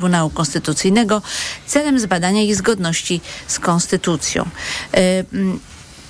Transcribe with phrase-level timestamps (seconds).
[0.00, 1.22] Trybunału Konstytucyjnego
[1.66, 4.48] celem zbadania ich zgodności z Konstytucją.
[4.94, 5.24] E,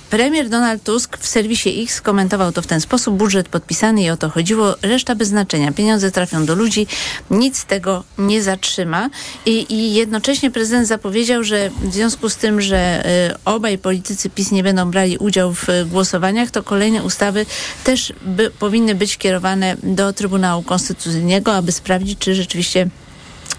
[0.09, 3.15] premier Donald Tusk w serwisie X skomentował to w ten sposób.
[3.15, 4.75] Budżet podpisany i o to chodziło.
[4.81, 5.71] Reszta bez znaczenia.
[5.71, 6.87] Pieniądze trafią do ludzi.
[7.31, 9.09] Nic tego nie zatrzyma.
[9.45, 14.51] I, I, jednocześnie prezydent zapowiedział, że w związku z tym, że y, obaj politycy PiS
[14.51, 17.45] nie będą brali udziału w y, głosowaniach, to kolejne ustawy
[17.83, 22.89] też by, powinny być kierowane do Trybunału Konstytucyjnego, aby sprawdzić, czy rzeczywiście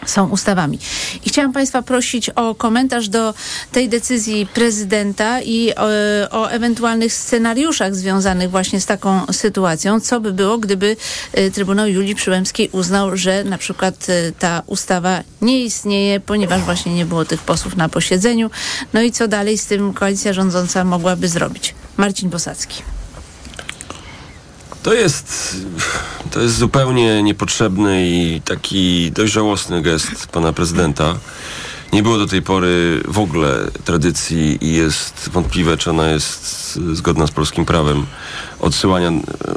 [0.07, 0.79] są ustawami.
[1.25, 3.35] I chciałam Państwa prosić o komentarz do
[3.73, 5.87] tej decyzji prezydenta i o,
[6.31, 10.01] o, ewentualnych scenariuszach związanych właśnie z taką sytuacją.
[10.01, 10.97] Co by było, gdyby
[11.39, 16.95] y, Trybunał Julii Przyłębskiej uznał, że na przykład y, ta ustawa nie istnieje, ponieważ właśnie
[16.95, 18.51] nie było tych posłów na posiedzeniu.
[18.93, 21.75] No i co dalej z tym koalicja rządząca mogłaby zrobić?
[21.97, 22.92] Marcin Bosacki.
[24.83, 25.57] To jest,
[26.31, 31.19] to jest zupełnie niepotrzebny i taki dość żałosny gest pana prezydenta.
[31.93, 37.27] Nie było do tej pory w ogóle tradycji i jest wątpliwe, czy ona jest zgodna
[37.27, 38.07] z polskim prawem
[38.61, 39.11] odsyłania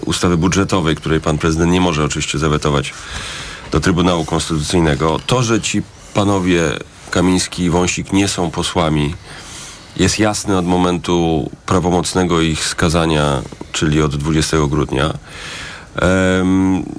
[0.05, 2.93] ustawy budżetowej, której pan prezydent nie może oczywiście zawetować
[3.71, 5.19] do Trybunału Konstytucyjnego.
[5.27, 5.81] To, że ci
[6.13, 6.61] panowie
[7.11, 9.15] Kamiński i Wąsik nie są posłami,
[9.97, 15.13] jest jasny od momentu prawomocnego ich skazania, czyli od 20 grudnia.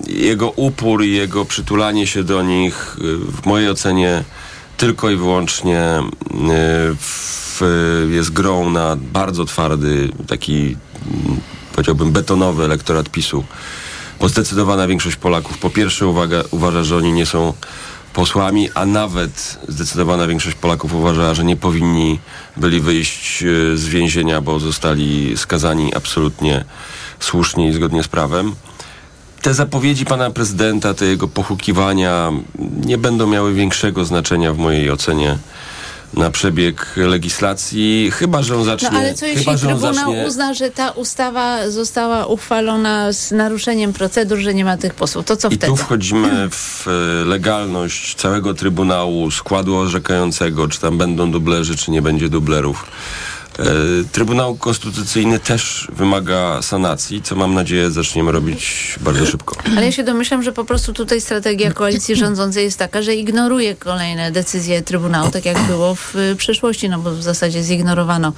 [0.06, 4.25] Jego upór i jego przytulanie się do nich, y, w mojej ocenie,
[4.77, 7.62] tylko i wyłącznie y, w,
[8.11, 11.41] jest grą na bardzo twardy, taki mm,
[11.72, 13.44] powiedziałbym betonowy elektorat PiSu.
[14.20, 17.53] Bo zdecydowana większość Polaków po pierwsze uwaga, uważa, że oni nie są
[18.17, 22.19] posłami, a nawet zdecydowana większość Polaków uważała, że nie powinni
[22.56, 26.64] byli wyjść e, z więzienia, bo zostali skazani absolutnie
[27.20, 28.55] słusznie i zgodnie z prawem.
[29.42, 32.33] Te zapowiedzi pana prezydenta, te jego pochukiwania
[32.87, 35.39] nie będą miały większego znaczenia w mojej ocenie
[36.14, 38.88] na przebieg legislacji, chyba że on zacznie.
[38.92, 40.24] No ale co jeśli chyba, Trybunał zacznie...
[40.26, 45.25] uzna, że ta ustawa została uchwalona z naruszeniem procedur, że nie ma tych posłów?
[45.25, 45.72] To co I wtedy?
[45.72, 51.91] I tu wchodzimy w e, legalność całego Trybunału, składu orzekającego, czy tam będą dublerzy, czy
[51.91, 52.86] nie będzie dublerów.
[53.59, 53.65] E,
[54.12, 59.56] Trybunał Konstytucyjny też wymaga sanacji, co mam nadzieję zaczniemy robić bardzo szybko.
[59.77, 63.75] Ale ja się domyślam, że po prostu tutaj strategia koalicji rządzącej jest taka, że ignoruje
[63.75, 68.33] kolejne decyzje Trybunału, tak jak było w przeszłości, no bo w zasadzie zignorowano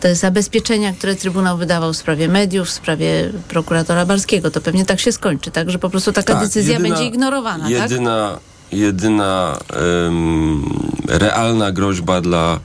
[0.00, 4.50] te zabezpieczenia, które Trybunał wydawał w sprawie mediów, w sprawie prokuratora Barskiego.
[4.50, 5.70] To pewnie tak się skończy, tak?
[5.70, 7.72] Że po prostu taka tak, decyzja jedyna, będzie ignorowana, tak?
[7.72, 8.40] jedyna, tak?
[8.72, 9.58] Jedyna
[10.04, 10.64] um,
[11.08, 12.60] realna groźba dla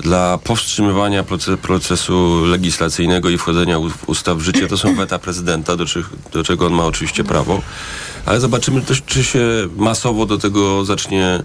[0.00, 1.24] dla powstrzymywania
[1.62, 6.66] procesu legislacyjnego i wchodzenia ustaw w życie to są weta prezydenta, do, czy, do czego
[6.66, 7.62] on ma oczywiście prawo.
[8.26, 9.40] Ale zobaczymy też, czy się
[9.76, 11.42] masowo do tego zacznie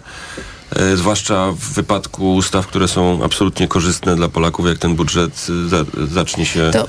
[0.75, 5.85] E, zwłaszcza w wypadku ustaw, które są absolutnie korzystne dla Polaków, jak ten budżet za,
[6.11, 6.87] zacznie się to...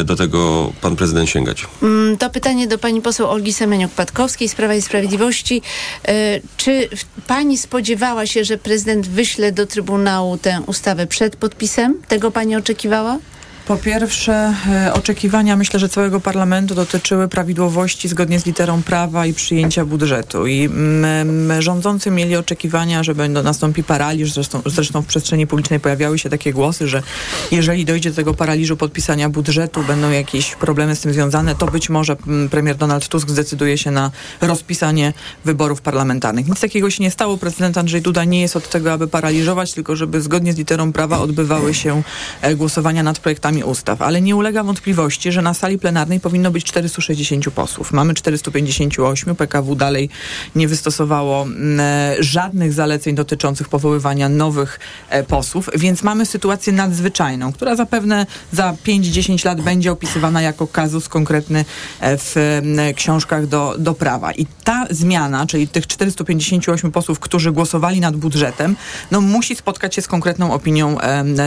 [0.00, 1.66] e, do tego pan prezydent sięgać.
[1.82, 5.62] Mm, to pytanie do pani poseł Olgi Semeniuk-Patkowskiej z Prawa i Sprawiedliwości.
[6.08, 6.88] E, czy
[7.26, 12.02] pani spodziewała się, że prezydent wyśle do Trybunału tę ustawę przed podpisem?
[12.08, 13.18] Tego pani oczekiwała?
[13.68, 19.34] Po pierwsze, e, oczekiwania myślę, że całego parlamentu dotyczyły prawidłowości zgodnie z literą prawa i
[19.34, 20.46] przyjęcia budżetu.
[20.46, 24.32] I my, rządzący mieli oczekiwania, że będą, nastąpi paraliż.
[24.32, 27.02] Zresztą, zresztą w przestrzeni publicznej pojawiały się takie głosy, że
[27.50, 31.88] jeżeli dojdzie do tego paraliżu podpisania budżetu, będą jakieś problemy z tym związane, to być
[31.88, 32.16] może
[32.50, 35.12] premier Donald Tusk zdecyduje się na rozpisanie
[35.44, 36.48] wyborów parlamentarnych.
[36.48, 37.36] Nic takiego się nie stało.
[37.36, 41.18] Prezydent Andrzej Duda nie jest od tego, aby paraliżować, tylko żeby zgodnie z literą prawa
[41.18, 42.02] odbywały się
[42.42, 46.64] e, głosowania nad projektami ustaw, ale nie ulega wątpliwości, że na sali plenarnej powinno być
[46.64, 47.92] 460 posłów.
[47.92, 50.08] Mamy 458, PKW dalej
[50.56, 57.52] nie wystosowało mm, e, żadnych zaleceń dotyczących powoływania nowych e, posłów, więc mamy sytuację nadzwyczajną,
[57.52, 61.64] która zapewne za 5-10 lat będzie opisywana jako kazus konkretny
[62.00, 62.60] e, w
[62.96, 64.32] książkach do, do prawa.
[64.32, 68.76] I ta zmiana, czyli tych 458 posłów, którzy głosowali nad budżetem,
[69.10, 70.96] no musi spotkać się z konkretną opinią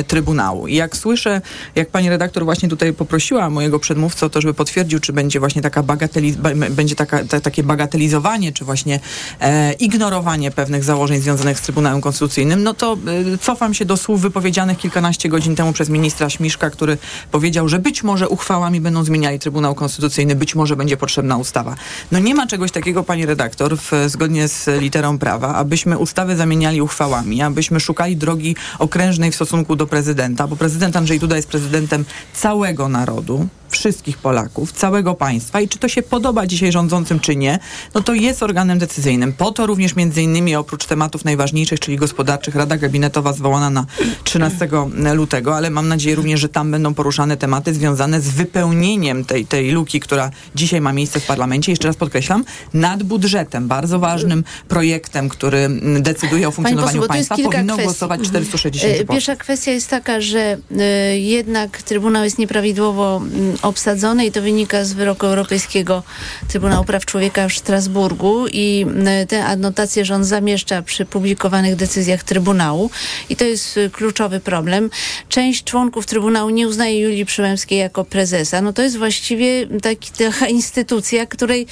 [0.07, 0.68] Trybunału.
[0.68, 1.42] I jak słyszę,
[1.75, 5.39] jak pani pani redaktor właśnie tutaj poprosiła mojego przedmówcę o to, żeby potwierdził, czy będzie
[5.39, 6.36] właśnie taka bagateliz
[6.71, 9.00] będzie taka, ta, takie bagatelizowanie, czy właśnie
[9.39, 12.98] e, ignorowanie pewnych założeń związanych z Trybunałem Konstytucyjnym, no to
[13.33, 16.98] e, cofam się do słów wypowiedzianych kilkanaście godzin temu przez ministra Śmiszka, który
[17.31, 21.75] powiedział, że być może uchwałami będą zmieniali Trybunał Konstytucyjny, być może będzie potrzebna ustawa.
[22.12, 26.81] No nie ma czegoś takiego, pani redaktor, w, zgodnie z literą prawa, abyśmy ustawy zamieniali
[26.81, 31.91] uchwałami, abyśmy szukali drogi okrężnej w stosunku do prezydenta, bo prezydent Andrzej Duda jest prezydentem
[32.34, 37.59] całego narodu, wszystkich Polaków, całego państwa i czy to się podoba dzisiaj rządzącym, czy nie,
[37.94, 39.33] no to jest organem decyzyjnym.
[39.33, 43.85] Po to również między innymi oprócz tematów najważniejszych, czyli gospodarczych, Rada Gabinetowa zwołana na
[44.23, 44.68] 13
[45.13, 49.71] lutego, ale mam nadzieję również, że tam będą poruszane tematy związane z wypełnieniem tej, tej
[49.71, 51.71] luki, która dzisiaj ma miejsce w parlamencie.
[51.71, 55.69] Jeszcze raz podkreślam, nad budżetem, bardzo ważnym projektem, który
[56.00, 57.83] decyduje o funkcjonowaniu poseł, państwa, powinno kwestii.
[57.83, 59.09] głosować 460 posłów.
[59.09, 63.21] Pierwsza kwestia jest taka, że y, jednak Trybunał jest nieprawidłowo
[63.62, 66.04] obsadzony i to wynika z wyroku Europejskiego
[66.48, 68.86] Trybunału Praw Człowieka w Strasburgu i
[69.24, 72.90] y, te adnotacje rząd zamieszcza przy publikowanych decyzjach Trybunału
[73.30, 74.90] i to jest kluczowy problem.
[75.30, 78.62] Część członków Trybunału nie uznaje Julii Przyłębskiej jako prezesa.
[78.62, 81.68] No to jest właściwie taki, taka instytucja, której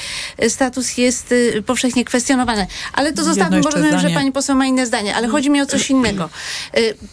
[0.48, 1.34] status jest
[1.66, 2.68] powszechnie kwestionowany.
[2.94, 5.66] Ale to zostawmy, bo rozumiem, że pani poseł ma inne zdanie, ale chodzi mi o
[5.66, 6.30] coś innego.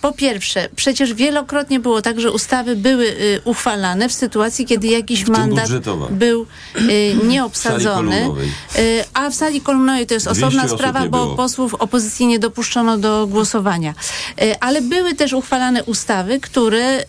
[0.01, 5.65] Po pierwsze, przecież wielokrotnie było tak, że ustawy były uchwalane w sytuacji, kiedy jakiś mandat
[5.65, 6.07] budżetowa.
[6.11, 6.47] był
[7.25, 8.31] nieobsadzony.
[8.31, 8.57] W
[9.15, 13.95] a w sali kolumnowej to jest osobna sprawa, bo posłów opozycji nie dopuszczono do głosowania.
[14.61, 17.05] Ale były też uchwalane ustawy, które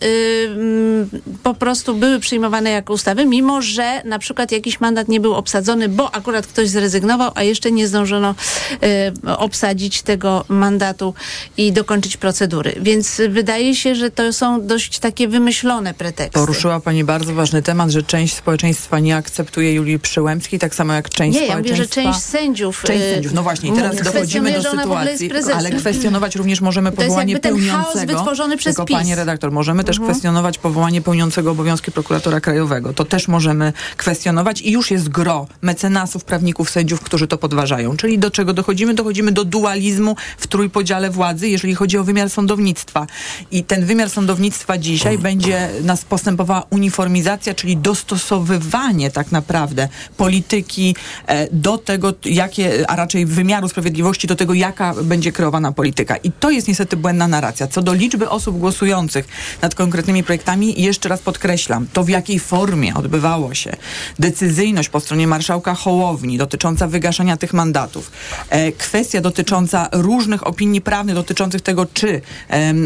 [1.42, 5.88] po prostu były przyjmowane jako ustawy, mimo że na przykład jakiś mandat nie był obsadzony,
[5.88, 8.34] bo akurat ktoś zrezygnował, a jeszcze nie zdążono
[9.36, 11.14] obsadzić tego mandatu
[11.56, 12.74] i dokończyć procedury.
[12.80, 16.40] Więc wydaje się, że to są dość takie wymyślone preteksty.
[16.40, 21.08] Poruszyła Pani bardzo ważny temat, że część społeczeństwa nie akceptuje Julii Przyłębskiej, tak samo jak
[21.08, 21.62] część nie, społeczeństwa...
[21.62, 22.82] Nie, ja mówię, że część sędziów...
[22.86, 28.16] Część sędziów, no właśnie, teraz dochodzimy do sytuacji, ale kwestionować również możemy powołanie pełniącego...
[28.16, 28.96] wytworzony przez tylko, PiS.
[28.96, 30.12] Panie redaktor, możemy też mhm.
[30.12, 32.92] kwestionować powołanie pełniącego obowiązki prokuratora krajowego.
[32.92, 37.96] To też możemy kwestionować i już jest gro mecenasów, prawników, sędziów, którzy to podważają.
[37.96, 38.94] Czyli do czego dochodzimy?
[38.94, 43.06] Dochodzimy do dualizmu w trójpodziale władzy, jeżeli chodzi o wymiar sądownictwa.
[43.50, 50.96] I ten wymiar sądownictwa dzisiaj będzie nas postępowała uniformizacja, czyli dostosowywanie tak naprawdę polityki
[51.26, 56.16] e, do tego, jakie, a raczej wymiaru sprawiedliwości do tego, jaka będzie kreowana polityka.
[56.16, 57.66] I to jest niestety błędna narracja.
[57.66, 59.28] Co do liczby osób głosujących
[59.62, 63.76] nad konkretnymi projektami, jeszcze raz podkreślam, to w jakiej formie odbywało się
[64.18, 68.10] decyzyjność po stronie marszałka Hołowni dotycząca wygaszania tych mandatów,
[68.50, 72.20] e, kwestia dotycząca różnych opinii prawnych dotyczących tego, czy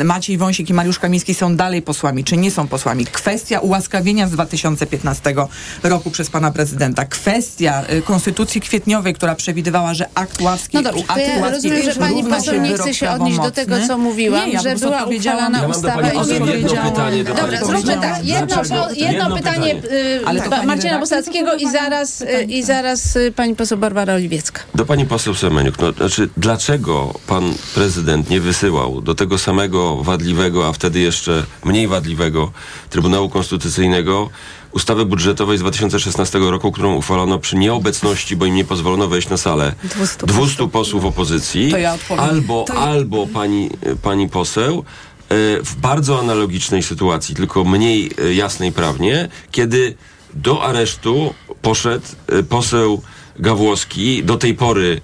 [0.04, 4.34] Maciej Wąsik i Mariusz Kamiński są dalej posłami, czy nie są posłami, kwestia ułaskawienia z
[4.44, 5.34] 2015
[5.82, 10.76] roku przez pana prezydenta, kwestia y, konstytucji kwietniowej, która przewidywała, że akt łaski...
[10.76, 13.76] No dobrze, akt ja łaski rozumiem, że pani poseł nie chce się odnieść do tego,
[13.86, 16.02] co mówiłam, nie, ja że była uchwalana ja ustawa...
[16.02, 21.70] Jedno pytanie do Dobra, zróbmy tak, jedno, jedno, jedno pytanie, pytanie y, Marcina Bosackiego i
[21.70, 24.62] zaraz, y, i zaraz pani poseł Barbara Oliwiecka.
[24.74, 30.68] Do pani poseł Semeniuk, no, znaczy, dlaczego pan prezydent nie wysyłał do tego samego wadliwego,
[30.68, 32.52] a wtedy jeszcze mniej wadliwego
[32.92, 34.30] Trybunału Konstytucyjnego
[34.72, 39.36] ustawy budżetowej z 2016 roku, którą uchwalono przy nieobecności, bo im nie pozwolono wejść na
[39.36, 41.04] salę 200, 200 posłów.
[41.04, 42.74] opozycji, ja albo, ja...
[42.74, 43.70] albo pani,
[44.02, 49.94] pani poseł e, w bardzo analogicznej sytuacji, tylko mniej e, jasnej prawnie, kiedy
[50.34, 53.02] do aresztu poszedł e, poseł
[53.38, 55.00] Gawłowski, do tej pory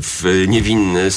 [0.00, 1.08] w niewinny,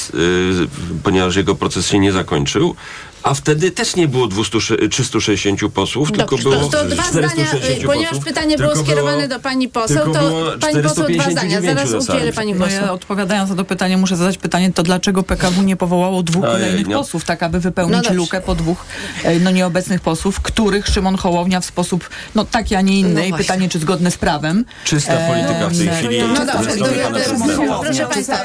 [1.02, 2.76] ponieważ jego proces się nie zakończył,
[3.22, 4.58] a wtedy też nie było 200,
[4.90, 7.46] 360 posłów, Dobrze, tylko było to, to dwa zdania,
[7.86, 10.20] ponieważ posłów, pytanie było skierowane było, do pani poseł, to
[10.60, 11.60] pani poseł dwa zdania.
[11.60, 12.80] Zaraz udzielę pani poseł.
[12.80, 16.44] No ja odpowiadając na to pytanie, muszę zadać pytanie, to dlaczego PKW nie powołało dwóch
[16.44, 16.98] Ojej, kolejnych no.
[16.98, 18.84] posłów, tak aby wypełnić no lukę po dwóch
[19.24, 23.20] e, no, nieobecnych posłów, których Szymon Hołownia w sposób no taki, a nie inny.
[23.30, 24.64] No I pytanie, czy zgodne z prawem.
[24.84, 26.22] Czysta polityka w tej chwili.
[26.22, 26.70] No dobrze,
[27.82, 28.38] proszę państwa,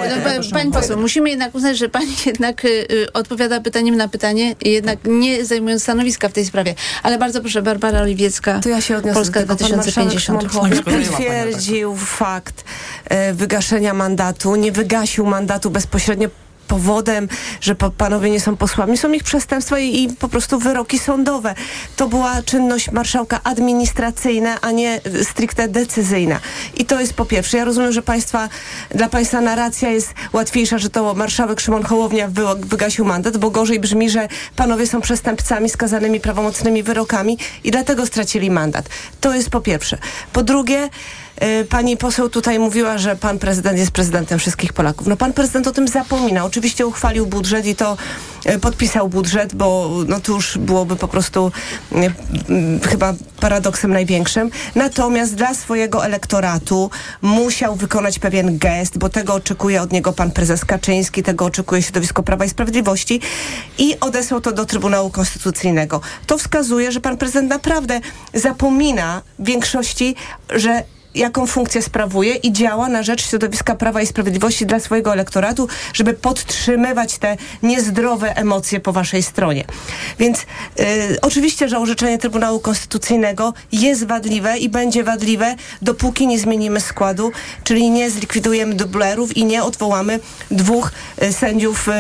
[0.51, 5.45] pani poseł, musimy jednak uznać, że pani jednak y, odpowiada pytaniem na pytanie jednak nie
[5.45, 6.75] zajmując stanowiska w tej sprawie.
[7.03, 10.43] Ale bardzo proszę, Barbara Oliwiecka, to ja się Polska 2050.
[10.83, 12.63] Potwierdził fakt
[13.05, 16.29] e, wygaszenia mandatu, nie wygasił mandatu bezpośrednio
[16.73, 17.27] powodem,
[17.61, 21.55] że panowie nie są posłami, są ich przestępstwa i, i, po prostu wyroki sądowe.
[21.95, 26.39] To była czynność marszałka administracyjna, a nie stricte decyzyjna.
[26.77, 27.57] I to jest po pierwsze.
[27.57, 28.49] Ja rozumiem, że państwa,
[28.91, 33.79] dla państwa narracja jest łatwiejsza, że to marszałek Szymon Hołownia wy, wygasił mandat, bo gorzej
[33.79, 38.89] brzmi, że panowie są przestępcami skazanymi prawomocnymi wyrokami i dlatego stracili mandat.
[39.21, 39.97] To jest po pierwsze.
[40.33, 40.89] Po drugie,
[41.69, 45.07] pani poseł tutaj mówiła, że pan prezydent jest prezydentem wszystkich Polaków.
[45.07, 46.45] No pan prezydent o tym zapomina.
[46.45, 47.97] Oczywiście uchwalił budżet i to
[48.49, 51.51] y, podpisał budżet, bo no to już byłoby po prostu
[51.91, 54.49] y, chyba paradoksem największym.
[54.75, 56.89] Natomiast dla swojego elektoratu
[57.21, 62.23] musiał wykonać pewien gest, bo tego oczekuje od niego pan prezes Kaczyński, tego oczekuje środowisko
[62.23, 63.21] Prawa i Sprawiedliwości
[63.77, 66.01] i odesłał to do Trybunału Konstytucyjnego.
[66.27, 68.01] To wskazuje, że pan prezydent naprawdę
[68.33, 70.15] zapomina większości,
[70.55, 70.83] że
[71.15, 76.13] jaką funkcję sprawuje i działa na rzecz środowiska Prawa i Sprawiedliwości dla swojego elektoratu, żeby
[76.13, 79.65] podtrzymywać te niezdrowe emocje po waszej stronie.
[80.19, 80.45] Więc y,
[81.21, 87.31] oczywiście, że orzeczenie Trybunału Konstytucyjnego jest wadliwe i będzie wadliwe, dopóki nie zmienimy składu,
[87.63, 90.19] czyli nie zlikwidujemy dublerów i nie odwołamy
[90.51, 90.91] dwóch
[91.23, 91.91] y, sędziów y,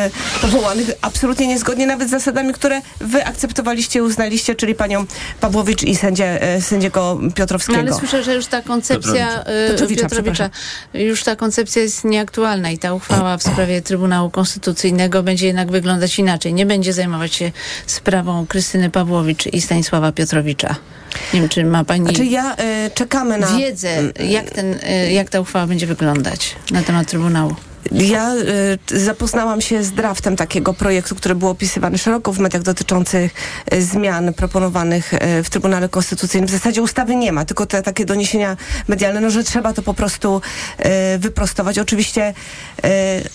[0.41, 5.05] powołanych absolutnie niezgodnie nawet z zasadami, które wy akceptowaliście i uznaliście, czyli panią
[5.39, 7.83] Pawłowicz i sędzie, y, sędziego Piotrowskiego.
[7.83, 9.41] No ale słyszę, że już ta koncepcja Piotrowicza.
[9.41, 10.49] y, Piotrowicza, Piotrowicza,
[10.93, 16.19] już ta koncepcja jest nieaktualna i ta uchwała w sprawie Trybunału Konstytucyjnego będzie jednak wyglądać
[16.19, 16.53] inaczej.
[16.53, 17.51] Nie będzie zajmować się
[17.87, 20.75] sprawą Krystyny Pawłowicz i Stanisława Piotrowicza.
[21.33, 23.57] Nie wiem, czy ma pani Znaczy ja y, czekamy na...
[23.57, 23.89] wiedzę,
[24.29, 27.55] jak, ten, y, jak ta uchwała będzie wyglądać na temat Trybunału.
[27.91, 28.35] Ja
[28.93, 33.33] y, zapoznałam się z draftem takiego projektu, który był opisywany szeroko w mediach dotyczących
[33.73, 36.47] y, zmian proponowanych y, w Trybunale Konstytucyjnym.
[36.47, 39.93] W zasadzie ustawy nie ma, tylko te takie doniesienia medialne, no, że trzeba to po
[39.93, 40.41] prostu
[41.19, 41.79] wyprostować.
[41.79, 42.33] Oczywiście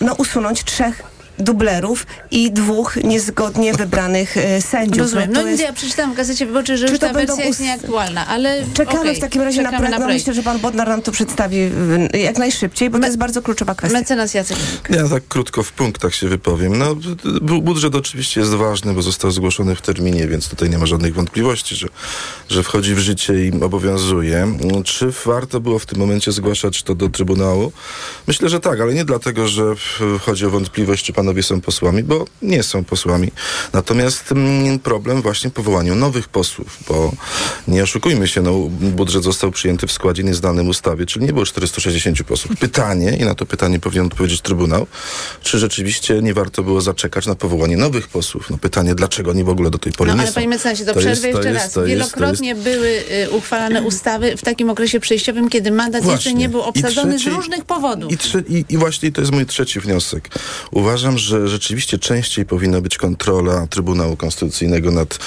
[0.01, 1.03] no, usunąć trzech
[1.39, 4.99] dublerów i dwóch niezgodnie wybranych y, sędziów.
[4.99, 5.33] Rozumiem.
[5.33, 7.67] No to jest- ja przeczytałam w Gazecie Wyborczej, że już to ta wersja jest us-
[7.67, 9.99] nieaktualna, ale Czekamy okej, w takim razie na czekamy projekt.
[10.01, 10.21] No, projekt.
[10.21, 11.57] myślę, że pan Bodnar nam to przedstawi
[12.25, 13.99] jak najszybciej, bo to jest bardzo kluczowa kwestia.
[13.99, 14.57] Mecenas Jacek.
[14.91, 16.79] Ja tak krótko w punktach się wypowiem.
[16.79, 16.95] No,
[17.43, 21.15] bu- budżet oczywiście jest ważny, bo został zgłoszony w terminie, więc tutaj nie ma żadnych
[21.15, 21.87] wątpliwości, że,
[22.49, 24.57] że wchodzi w życie i obowiązuje.
[24.85, 27.73] Czy warto było w tym momencie zgłaszać to do Trybunału?
[28.27, 32.03] Myślę, że tak, ale nie dlatego, że w- chodzi o wątpliwość, czy panowie są posłami,
[32.03, 33.31] bo nie są posłami.
[33.73, 37.13] Natomiast mm, problem właśnie powołaniu nowych posłów, bo
[37.69, 42.23] nie oszukujmy się, no, budżet został przyjęty w składzie nieznanym ustawie, czyli nie było 460
[42.23, 42.57] posłów.
[42.59, 44.87] Pytanie, i na to pytanie powinien odpowiedzieć Trybunał,
[45.43, 48.51] czy rzeczywiście nie warto było zaczekać na powołanie nowych posłów?
[48.51, 50.35] No pytanie, dlaczego oni w ogóle do tej pory No nie ale są?
[50.35, 51.73] panie mecenasie, to, To to jeszcze jest- raz.
[51.73, 56.35] to jest- Wielokrotnie były y, uchwalane ustawy w takim okresie przejściowym, kiedy mandat jeszcze Właśnie.
[56.35, 58.13] nie był obsadzony trzeci- z różnych powodów.
[58.13, 60.29] I, i, I właśnie to jest mój trzeci wniosek.
[60.71, 65.19] Uważam, że rzeczywiście częściej powinna być kontrola Trybunału Konstytucyjnego nad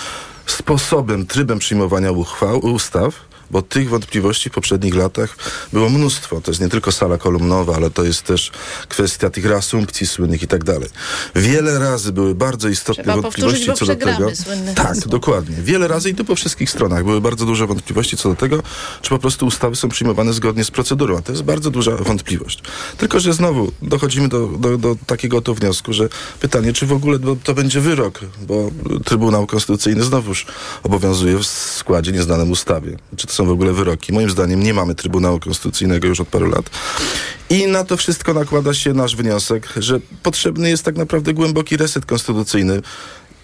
[0.46, 5.38] sposobem, trybem przyjmowania uchwał, ustaw, bo tych wątpliwości w poprzednich latach
[5.74, 6.42] było mnóstwo.
[6.42, 8.52] To jest nie tylko sala kolumnowa, ale to jest też
[8.88, 10.90] kwestia tych reasumpcji słynnych i tak dalej.
[11.36, 14.32] Wiele razy były bardzo istotne Trzeba wątpliwości co do tego.
[14.76, 15.12] Tak, hasło.
[15.12, 15.56] dokładnie.
[15.56, 18.64] Wiele razy i to po wszystkich stronach były bardzo duże wątpliwości co do tego,
[19.02, 21.18] czy po prostu ustawy są przyjmowane zgodnie z procedurą.
[21.18, 22.62] A to jest bardzo duża wątpliwość.
[22.98, 27.20] Tylko, że znowu dochodzimy do, do, do takiego oto wniosku, że pytanie, czy w ogóle
[27.44, 28.72] to będzie wyrok, bo
[29.06, 30.46] Trybunał Konstytucyjny znowuż
[30.84, 32.98] obowiązuje w składzie nieznanym ustawie.
[33.16, 34.14] Czy to są w ogóle wyroki?
[34.14, 36.70] Moim zdaniem nie mamy Trybunału Konstytucyjnego już od paru lat.
[37.50, 42.06] I na to wszystko nakłada się nasz wniosek, że potrzebny jest tak naprawdę głęboki reset
[42.06, 42.82] konstytucyjny,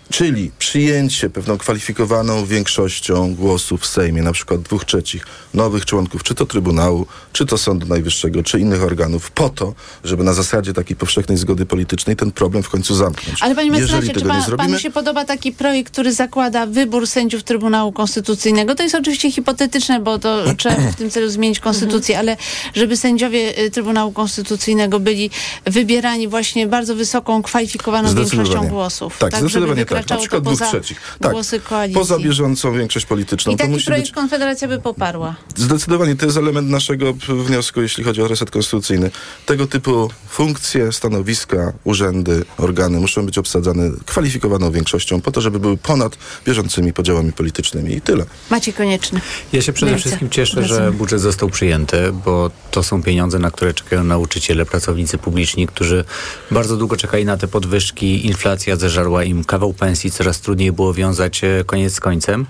[0.10, 6.36] Czyli przyjęcie pewną kwalifikowaną większością głosów w Sejmie, na przykład dwóch trzecich nowych członków, czy
[6.36, 9.74] to Trybunału, czy to Sądu Najwyższego, czy innych organów, po to,
[10.04, 13.38] żeby na zasadzie takiej powszechnej zgody politycznej ten problem w końcu zamknąć.
[13.42, 17.44] Ale panie mecenasie, czy pan, zrobimy, panu się podoba taki projekt, który zakłada wybór sędziów
[17.44, 18.76] Trybunału Konstytucyjnego?
[18.76, 22.38] To jest oczywiście hipotetyczne, bo to trzeba w tym celu zmienić konstytucję, ale
[22.76, 25.30] żeby sędziowie y, Trybunału Konstytucyjnego byli
[25.66, 29.18] wybierani właśnie bardzo wysoką, kwalifikowaną większością głosów.
[29.18, 29.97] Tak, żeby zdecydowanie tak.
[29.98, 31.02] Na wykraczało przykład to poza trzecich.
[31.22, 32.00] Tak, głosy koalicji.
[32.00, 33.54] poza bieżącą większość polityczną.
[33.54, 35.36] I to taki musi projekt być Konfederacja by poparła.
[35.56, 39.12] Zdecydowanie to jest element naszego wniosku, jeśli chodzi o reset konstytucyjny.
[39.46, 45.78] Tego typu funkcje, stanowiska, urzędy, organy muszą być obsadzane kwalifikowaną większością po to, żeby były
[45.78, 48.26] ponad bieżącymi podziałami politycznymi i tyle.
[48.50, 49.22] Macie konieczny.
[49.54, 50.02] Ja się przede Wielce.
[50.02, 55.18] wszystkim cieszę, że budżet został przyjęty, bo to są pieniądze, na które czekają nauczyciele, pracownicy
[55.18, 56.06] publiczni, którzy
[56.52, 58.26] bardzo długo czekali na te podwyżki.
[58.26, 62.46] Inflacja zeżarła im kawał pensji, coraz trudniej było wiązać e, koniec z końcem.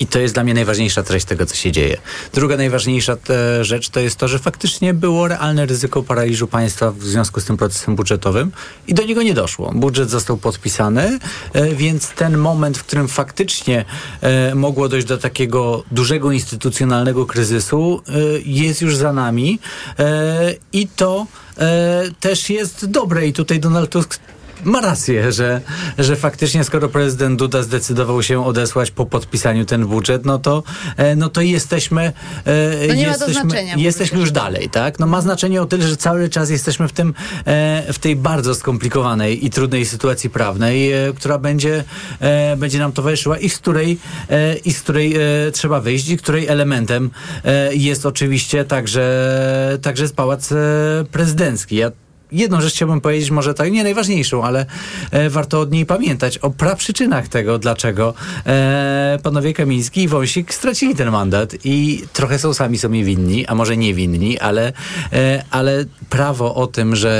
[0.00, 1.96] I to jest dla mnie najważniejsza treść tego, co się dzieje.
[2.34, 7.02] Druga najważniejsza te rzecz to jest to, że faktycznie było realne ryzyko paraliżu państwa w
[7.02, 8.52] związku z tym procesem budżetowym
[8.86, 9.72] i do niego nie doszło.
[9.74, 11.18] Budżet został podpisany,
[11.52, 13.84] e, więc ten moment, w którym faktycznie
[14.20, 18.12] e, mogło dojść do takiego dużego instytucjonalnego kryzysu, e,
[18.44, 19.58] jest już za nami
[19.98, 21.26] e, i to
[21.58, 24.18] e, też jest dobre i tutaj Donald Tusk
[24.64, 25.60] ma rację, że,
[25.98, 30.62] że faktycznie skoro prezydent Duda zdecydował się odesłać po podpisaniu ten budżet, no to,
[30.96, 32.12] e, no to jesteśmy,
[32.44, 34.98] e, nie ma to jesteśmy, znaczenia, jesteśmy już dalej, tak?
[34.98, 37.14] No ma znaczenie o tyle, że cały czas jesteśmy w tym,
[37.46, 41.84] e, w tej bardzo skomplikowanej i trudnej sytuacji prawnej, która będzie,
[42.56, 43.98] będzie nam towarzyszyła i z której,
[44.64, 45.16] i z której
[45.52, 47.10] trzeba wyjść i której elementem
[47.70, 50.48] jest oczywiście także, także jest pałac
[51.10, 51.76] prezydencki.
[51.76, 51.90] Ja
[52.32, 54.66] Jedną rzecz chciałbym powiedzieć, może tak nie najważniejszą, ale
[55.10, 58.14] e, warto od niej pamiętać o praprzyczynach tego, dlaczego
[58.46, 63.54] e, panowie Kamiński i Wąsik stracili ten mandat i trochę są sami sobie winni, a
[63.54, 64.72] może niewinni, ale,
[65.12, 67.10] e, ale prawo o tym, że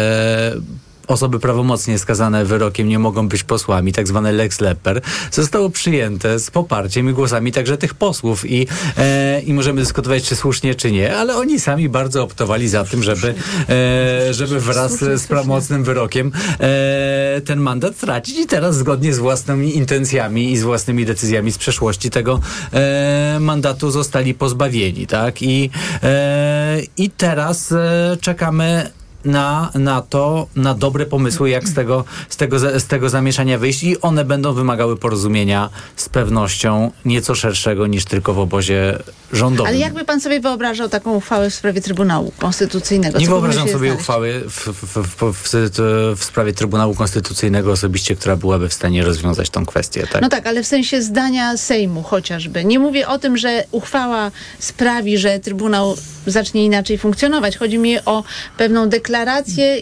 [1.11, 5.01] osoby prawomocnie skazane wyrokiem nie mogą być posłami, tak zwane lex leper,
[5.31, 10.37] zostało przyjęte z poparciem i głosami także tych posłów i, e, i możemy dyskutować, czy
[10.37, 13.35] słusznie, czy nie, ale oni sami bardzo optowali za tym, żeby,
[13.69, 19.77] e, żeby wraz z prawomocnym wyrokiem e, ten mandat tracić i teraz zgodnie z własnymi
[19.77, 22.41] intencjami i z własnymi decyzjami z przeszłości tego
[22.73, 25.43] e, mandatu zostali pozbawieni, tak?
[25.43, 25.71] I,
[26.03, 28.91] e, i teraz e, czekamy
[29.25, 33.83] na, na to, na dobre pomysły, jak z tego, z, tego, z tego zamieszania wyjść
[33.83, 38.99] i one będą wymagały porozumienia z pewnością nieco szerszego niż tylko w obozie
[39.33, 39.69] rządowym.
[39.69, 43.19] Ale jakby pan sobie wyobrażał taką uchwałę w sprawie Trybunału Konstytucyjnego?
[43.19, 44.01] Nie wyobrażam sobie znaleźć?
[44.01, 49.51] uchwały w, w, w, w, w sprawie Trybunału Konstytucyjnego osobiście, która byłaby w stanie rozwiązać
[49.51, 50.07] tą kwestię.
[50.13, 50.23] Tak?
[50.23, 52.65] No tak, ale w sensie zdania Sejmu chociażby.
[52.65, 55.97] Nie mówię o tym, że uchwała sprawi, że Trybunał
[56.27, 57.57] zacznie inaczej funkcjonować.
[57.57, 58.25] Chodzi mi o
[58.57, 59.10] pewną deklarację,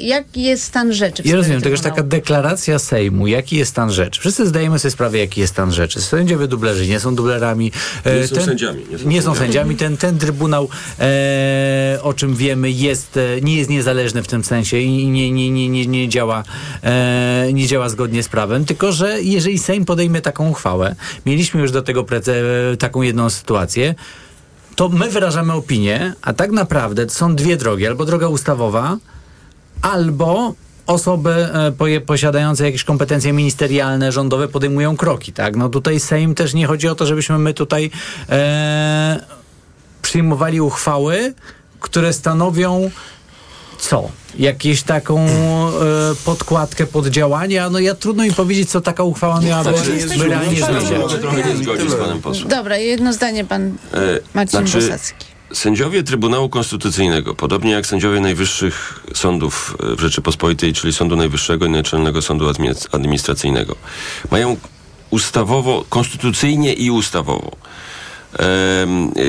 [0.01, 1.23] jaki jest stan rzeczy.
[1.27, 4.21] Ja rozumiem, to już taka deklaracja Sejmu, jaki jest stan rzeczy.
[4.21, 6.01] Wszyscy zdajemy sobie sprawę, jaki jest stan rzeczy.
[6.01, 7.73] Sędziowie dublerzy nie są dublerami.
[8.07, 9.77] Nie E, są sędziami, nie są Nie są sędziami.
[9.77, 10.69] Ten, ten trybunał,
[11.01, 15.51] e, o czym wiemy, jest, e, nie jest niezależny w tym sensie i nie, nie,
[15.51, 16.43] nie, nie, nie, działa,
[16.83, 20.95] e, nie działa zgodnie z prawem, tylko że jeżeli Sejm podejmie taką uchwałę,
[21.27, 22.35] mieliśmy już do tego prece,
[22.79, 23.95] taką jedną sytuację,
[24.79, 27.87] to my wyrażamy opinię, a tak naprawdę są dwie drogi.
[27.87, 28.97] Albo droga ustawowa,
[29.83, 30.55] albo
[30.87, 31.49] osoby
[31.95, 35.57] e, posiadające jakieś kompetencje ministerialne, rządowe podejmują kroki, tak?
[35.57, 37.91] No tutaj Sejm też nie chodzi o to, żebyśmy my tutaj
[38.29, 39.21] e,
[40.03, 41.35] przyjmowali uchwały,
[41.81, 42.91] które stanowią
[43.79, 44.09] co?
[44.39, 45.71] Jakieś taką e,
[46.25, 47.71] podkładkę pod działania?
[47.71, 51.13] No ja trudno mi powiedzieć, co taka uchwała miałaby Znaczy, realnie Mogę zmieniać.
[51.13, 52.49] się trochę nie zgodzić z panem posłem.
[52.49, 53.63] Dobra, jedno zdanie pan
[53.95, 53.99] E,
[54.35, 55.38] Marcin znaczy, Bosacki.
[55.53, 61.71] Sędziowie Trybunału Konstytucyjnego, podobnie jak sędziowie najwyższych sądów e, w Rzeczypospolitej, czyli Sądu Najwyższego i
[61.71, 63.77] Naczelnego Sądu Admi- Administracyjnego,
[64.31, 64.57] mają
[65.11, 67.51] ustawowo, konstytucyjnie i ustawowo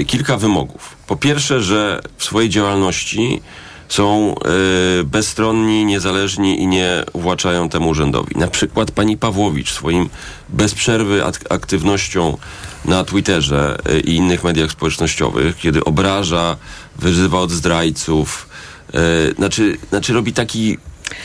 [0.08, 0.96] kilka wymogów.
[1.08, 3.42] Po pierwsze, że w swojej działalności
[3.90, 8.36] są e, bezstronni, niezależni i nie uwłaczają temu urzędowi.
[8.36, 10.10] Na przykład pani Pawłowicz swoim
[10.50, 12.38] bez przerwy ak- aktywnością
[12.86, 16.58] na Twitterze e, i innych mediach społecznościowych, kiedy obraża,
[17.00, 18.50] wyzywa od zdrajców,
[18.94, 19.00] e,
[19.36, 20.78] znaczy, znaczy robi taki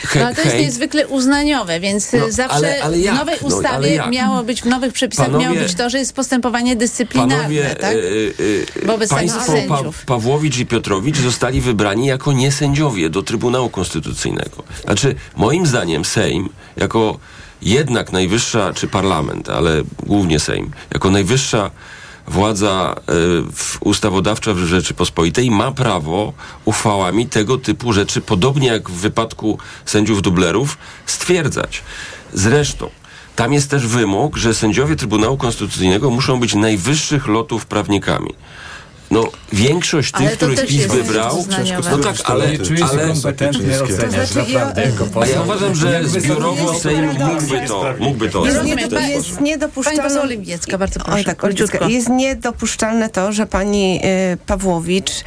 [0.05, 0.67] he- No, ale to jest hejt.
[0.67, 4.11] niezwykle uznaniowe, więc No, zawsze ale- ale w nowej No, ustawie jak?
[4.11, 7.95] miało być, w nowych przepisach Panowie- miało być to, że jest postępowanie dyscyplinarne, Panowie, tak?
[7.95, 10.05] e, e, e, Wobec państwo sędziów.
[10.07, 14.63] Pawłowicz i Piotrowicz zostali wybrani jako niesędziowie do Trybunału Konstytucyjnego.
[14.85, 17.19] Znaczy, moim zdaniem Sejm, jako
[17.65, 21.71] jednak najwyższa, czy parlament, ale głównie Sejm, jako najwyższa
[22.27, 22.95] władza
[23.53, 26.33] w- ustawodawcza w Rzeczypospolitej ma prawo
[26.65, 31.83] uchwałami tego typu rzeczy, podobnie jak w wypadku sędziów dublerów, stwierdzać.
[32.33, 32.91] Zresztą,
[33.37, 38.35] tam jest też wymóg, że sędziowie Trybunału Konstytucyjnego muszą być najwyższych lotów prawnikami.
[39.15, 41.45] No, większość Ale tych, to których PiS wybrał,
[41.91, 45.07] no tak, ale, Nie czuję się ale kompetentny oceniać, To znaczy, naprawdę, ja- jako a
[45.07, 45.35] poseł.
[45.35, 48.81] ja uważam, że zbiorowo Sejm mógłby to, mógłby to Jest, sposób.
[49.09, 50.03] jest Pani niedopuszczalne.
[50.03, 51.17] poseł Oliwiecka, bardzo proszę.
[51.19, 51.89] Oj, tak, króciutko.
[51.89, 54.01] Jest niedopuszczalne to, że pani
[54.33, 55.25] y, Pawłowicz y,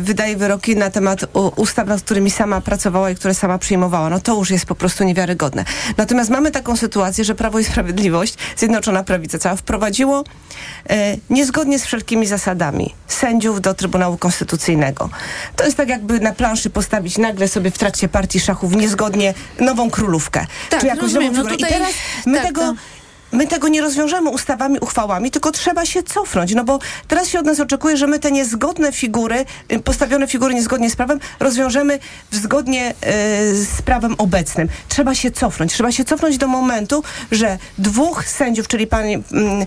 [0.00, 4.10] wydaje wyroki na temat u, ustaw, nad którymi sama pracowała i które sama przyjmowała.
[4.10, 5.64] No to już jest po prostu niewiarygodne.
[5.96, 10.20] Natomiast mamy taką sytuację, że Prawo i Sprawiedliwość, Zjednoczona Prawica cała, wprowadziło
[10.90, 10.94] y,
[11.30, 15.10] niezgodnie z wszelkimi zasadami sędziów do Trybunału Konstytucyjnego.
[15.56, 19.90] To jest tak jakby na planszy postawić nagle sobie w trakcie partii szachów niezgodnie nową
[19.90, 20.46] królówkę.
[20.70, 21.32] Tak, czy jakąś rozumiem.
[21.32, 21.92] nową No tutaj- I teraz
[22.26, 22.74] my tak, tego...
[23.34, 27.46] My tego nie rozwiążemy ustawami, uchwałami, tylko trzeba się cofnąć, no bo teraz się od
[27.46, 31.98] nas oczekuje, że my te niezgodne figury, y, postawione figury niezgodnie z prawem, rozwiążemy
[32.30, 32.94] zgodnie y,
[33.64, 34.68] z prawem obecnym.
[34.88, 35.72] Trzeba się cofnąć.
[35.72, 39.66] Trzeba się cofnąć do momentu, że dwóch sędziów, czyli pani, mm, y,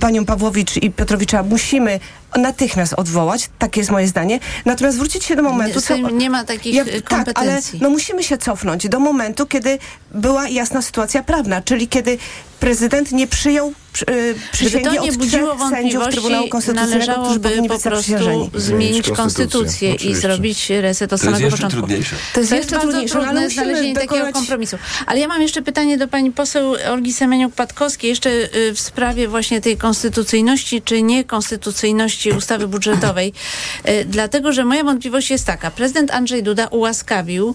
[0.00, 2.00] panią Pawłowicz i Piotrowicza, musimy
[2.36, 4.38] natychmiast odwołać, takie jest moje zdanie.
[4.64, 5.74] Natomiast wrócić się do momentu...
[5.78, 7.78] Nie, Sejm nie ma takich Ja- y, tak, ale kompetencji.
[7.82, 9.78] no musimy się cofnąć do momentu, kiedy
[10.14, 12.18] była jasna sytuacja prawna, czyli kiedy
[12.62, 16.20] prezydent nie przyjął przy, y, Gdyby przysięgi to nie budziło wątpliwości,
[16.74, 18.12] należałoby po prostu
[18.54, 20.20] zmienić konstytucję konstytucję, i oczywiście.
[20.20, 21.78] zrobić reset od To jest samego jeszcze początku.
[21.80, 22.16] trudniejsze.
[22.34, 24.34] To jest To jeszcze bardzo trudniejsze, ale trudne musimy znalezienie takiego dokonać...
[24.34, 24.76] kompromisu.
[25.06, 29.60] Ale ja mam jeszcze pytanie do pani poseł Olgi Semeniuk-Patkowskiej, jeszcze y, w sprawie właśnie
[29.60, 33.32] tej konstytucyjności czy niekonstytucyjności ustawy budżetowej.
[33.88, 35.70] Y, Dlatego, że moja wątpliwość jest taka.
[35.70, 37.54] Prezydent Andrzej Duda ułaskawił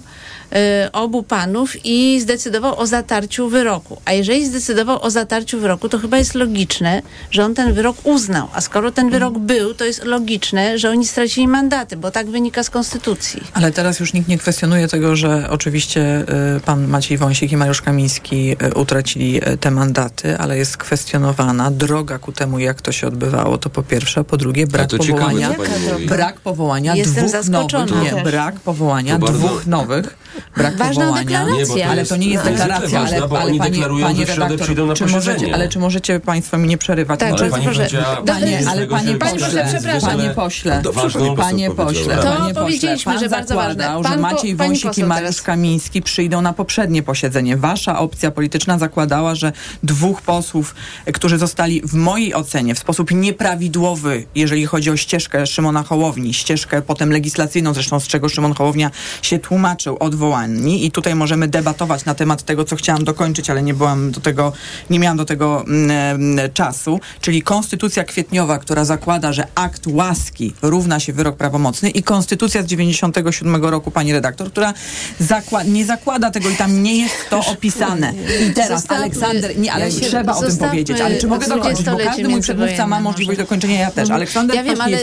[0.94, 4.02] obu panów i zdecydował o zatarciu wyroku.
[4.06, 8.48] A jeżeli zdecydował o zatarciu wyroku, to chyba jest logiczne, że on ten wyrok uznał.
[8.54, 12.64] A skoro ten wyrok był, to jest logiczne, że oni stracili mandaty, bo tak wynika
[12.64, 13.44] z konstytucji.
[13.54, 16.26] Ale teraz już nikt nie kwestionuje tego, że oczywiście
[16.58, 21.72] y, pan Maciej Wąsik i Mariusz Kamiński y, utracili y, te mandaty, ale jest kwestionowana
[21.72, 23.58] droga ku temu, jak to się odbywało.
[23.58, 25.50] To po pierwsze, a po drugie brak to ciekawe, powołania.
[25.92, 26.06] mówi.
[26.08, 30.18] Brak powołania Jestem dwóch nowych, nie, brak powołania dwóch nowych,
[30.58, 31.24] brak Ważna powołania.
[31.46, 31.76] deklaracja.
[31.76, 34.18] Nie, to ale jest to nie jest deklaracja, ważne, ale, ale oni panie, deklarują, panie
[34.20, 35.54] że w środę redaktor, przyjdą na czy możecie, posiedzenie.
[35.56, 37.20] ale czy możecie państwo mi nie przerywać?
[37.20, 37.88] Tak, Ale pani proszę.
[38.26, 40.10] Panie, ale panie Panie pośle, przepraszam.
[40.18, 43.84] panie pośle, pani panie pośle, To powiedzieliśmy, że bardzo ważne.
[43.98, 45.42] że Pan Maciej pani Wąsik i Mariusz.
[45.42, 47.58] Kamiński przyjdą na poprzednie posiedzenie.
[47.58, 49.52] Wasza opcja polityczna zakładała, że
[49.84, 55.48] dwóch posłów, e, którzy zostali w mojej ocenie w sposób nieprawidłowy, jeżeli chodzi o ścieżkę
[55.48, 61.16] Szymona Hołowni, ścieżkę potem legislacyjną, zresztą z czego Szymon Hołownia się tłumaczył, odwołani i tutaj
[61.16, 64.54] możemy debatować na temat tego, co chciałam dokończyć, ale nie byłam do tego,
[64.90, 70.54] nie miałam do tego mm, mm, czasu, czyli konstytucja kwietniowa, która zakłada, że akt łaski
[70.62, 74.74] równa się wyrok prawomocny i konstytucja z 97 roku, pani redaktor, która
[75.22, 78.14] zakła- nie zakłada tego i tam nie jest to opisane.
[78.50, 81.86] I teraz Zostawmy- Aleksander, nie, ale ja trzeba o tym powiedzieć, ale czy mogę dokończyć,
[81.86, 84.02] bo każdy mój przedmówca ma międzywojenne możliwość dokończenia, ja też.
[84.02, 84.16] Mhm.
[84.16, 84.98] Aleksander Ja wiem, ale-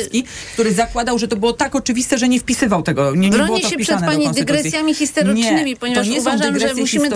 [0.53, 3.63] który zakładał, że to było tak oczywiste, że nie wpisywał tego, nie, nie było Bronię
[3.63, 4.95] to się przed pani dygresjami historycznymi,
[5.35, 7.11] Nie, ponieważ to nie są uważam, że dygresje musimy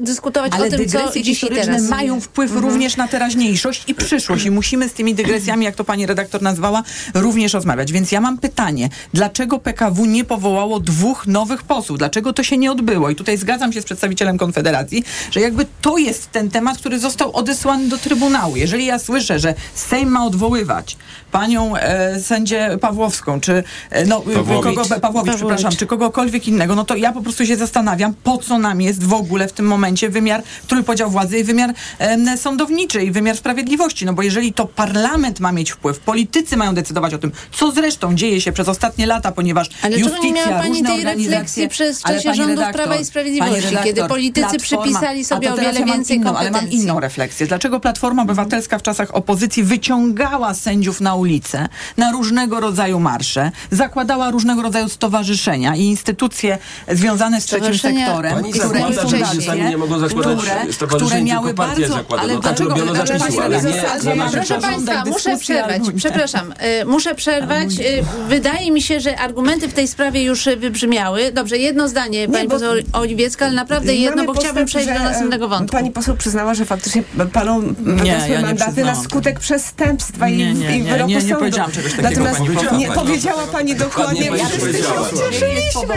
[0.00, 1.82] dyskutować ale o tym, co dziś i historyczne teraz.
[1.88, 6.06] mają wpływ również na teraźniejszość i przyszłość i musimy z tymi dygresjami, jak to pani
[6.06, 6.82] redaktor nazwała,
[7.14, 7.92] również rozmawiać.
[7.92, 11.98] Więc ja mam pytanie, dlaczego PKW nie powołało dwóch nowych posłów?
[11.98, 13.10] Dlaczego to się nie odbyło?
[13.10, 17.36] I tutaj zgadzam się z przedstawicielem Konfederacji, że jakby to jest ten temat, który został
[17.36, 18.56] odesłany do Trybunału.
[18.56, 20.96] Jeżeli ja słyszę, że Sejm ma odwoływać
[21.32, 24.46] panią e, sędzię Pawłowską, czy e, no, Pawłowicz.
[24.46, 25.36] kogo, Pawłowicz, Pawłowicz.
[25.36, 29.04] przepraszam, czy kogokolwiek innego, no to ja po prostu się zastanawiam, po co nam jest
[29.04, 34.06] w ogóle w tym momencie wymiar trójpodział władzy i wymiar em, sądowniczy i wymiar sprawiedliwości.
[34.06, 38.14] No bo jeżeli to parlament ma mieć wpływ, politycy mają decydować o tym, co zresztą
[38.14, 42.02] dzieje się przez ostatnie lata, ponieważ Ale justicja, nie miała pani różne tej refleksji przez
[42.02, 45.86] czasie pani rządów redaktor, Prawa i Sprawiedliwości, redaktor, kiedy politycy przypisali sobie o wiele ja
[45.86, 46.84] więcej inną, Ale mam kompetencji.
[46.84, 47.46] inną refleksję.
[47.46, 54.30] Dlaczego Platforma Obywatelska w czasach opozycji wyciągała sędziów na ulicę, na różnego rodzaju marsze, zakładała
[54.30, 57.03] różnego rodzaju stowarzyszenia i instytucje związane
[57.40, 60.38] z trzecim sektorem, Pani które zakłada, i że sami nie mogą zakładać
[60.76, 61.88] które, które miały bardzo...
[61.88, 62.22] zakłada.
[62.22, 64.60] Ale No tak robiono ale nie redaktor, za naszych Proszę.
[64.60, 65.82] Państwa, muszę dyskusji, przerwać.
[65.96, 67.68] Przepraszam, y, muszę przerwać.
[67.80, 71.32] Y, wydaje mi się, że argumenty w tej sprawie już y, wybrzmiały.
[71.32, 75.48] Dobrze, jedno zdanie, pani poseł Oliwiecka, ale naprawdę jedno, bo chciałabym przejść do e, następnego
[75.48, 75.76] wątku.
[75.76, 80.90] Pani poseł przyznała, że faktycznie panom nie mandaty na skutek przestępstwa i, Nie, nie, nie,
[80.90, 81.36] wyroku nie, nie sądu.
[81.36, 85.94] powiedziałam czegoś takiego, Natomiast pani powiedziała, nie, pani powiedziała pani dokładnie, wszyscy się ucieszyliśmy,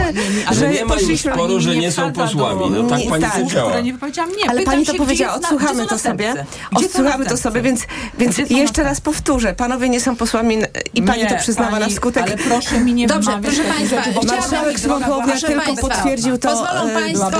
[0.52, 2.70] Że poszliśmy- sporu, że nie są posłami.
[2.70, 3.32] No tak Nie, pani tak.
[3.32, 3.80] powiedziała.
[3.80, 4.30] nie powiedziałam.
[4.30, 6.46] Nie, Ale pytam pani się, to gdzie powiedziała, odsłuchamy to sobie.
[6.74, 7.80] Odsłuchamy to sobie, więc,
[8.18, 9.54] więc jeszcze raz powtórzę.
[9.54, 10.58] Panowie nie są posłami
[10.94, 12.22] i pani to przyznała pani- na skutek.
[12.22, 14.78] Ale proszę mi nie Dobrze, proszę Państwa, Marszałek
[15.24, 17.30] Proszę tylko potwierdził to Pozwolą e, Państwo,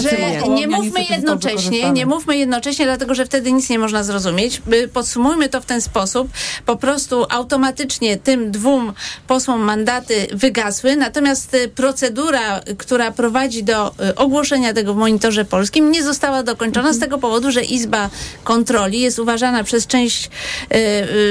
[0.00, 4.62] że nie mówmy jednocześnie, nie mówmy jednocześnie, dlatego że wtedy nic nie można zrozumieć.
[4.92, 6.28] Podsumujmy to w ten sposób.
[6.66, 8.92] Po prostu automatycznie tym dwóm
[9.26, 15.92] posłom mandaty wygasły, natomiast procedura, y, która prowadzi do y, ogłoszenia tego w monitorze polskim
[15.92, 18.10] nie została dokończona z tego powodu, że Izba
[18.44, 20.76] Kontroli jest uważana przez część y,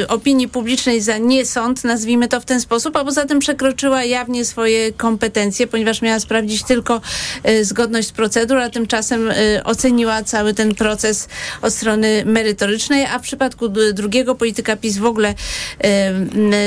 [0.01, 4.45] y, opinii publicznej za niesąd, nazwijmy to w ten sposób, a poza tym przekroczyła jawnie
[4.45, 7.01] swoje kompetencje, ponieważ miała sprawdzić tylko
[7.61, 9.31] zgodność procedur, a tymczasem
[9.63, 11.27] oceniła cały ten proces
[11.61, 15.33] od strony merytorycznej, a w przypadku drugiego polityka PiS w ogóle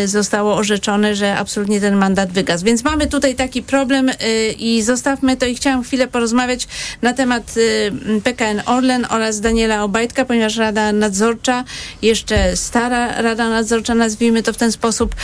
[0.04, 2.64] zostało orzeczone, że absolutnie ten mandat wygasł.
[2.64, 4.10] Więc mamy tutaj taki problem
[4.58, 6.68] i i zostawmy to i chciałam chwilę porozmawiać
[7.02, 11.64] na temat y, PKN Orlen oraz Daniela Obajtka, ponieważ Rada Nadzorcza,
[12.02, 15.14] jeszcze stara Rada Nadzorcza, nazwijmy to w ten sposób,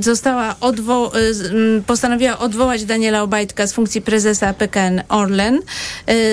[0.00, 1.16] została odwo-
[1.78, 5.60] y, postanowiła odwołać Daniela Obajtka z funkcji prezesa PKN Orlen.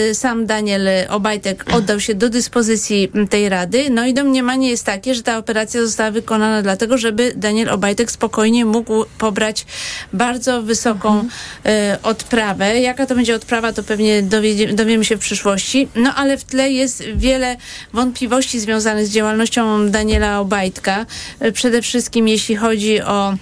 [0.10, 3.90] Y, sam Daniel Obajtek oddał się do dyspozycji tej rady.
[3.90, 8.66] No i domniemanie jest takie, że ta operacja została wykonana dlatego, żeby Daniel Obajtek spokojnie
[8.66, 9.66] mógł pobrać
[10.14, 12.80] bardzo wysoką y, odprawę.
[12.80, 15.88] Jaka to będzie odprawa, to pewnie dowiedzie, dowiemy się w przyszłości.
[15.96, 17.56] No ale w tle jest wiele
[17.94, 21.06] wątpliwości związanych z działalnością Daniela Obajtka.
[21.54, 23.34] Przede wszystkim jeśli chodzi o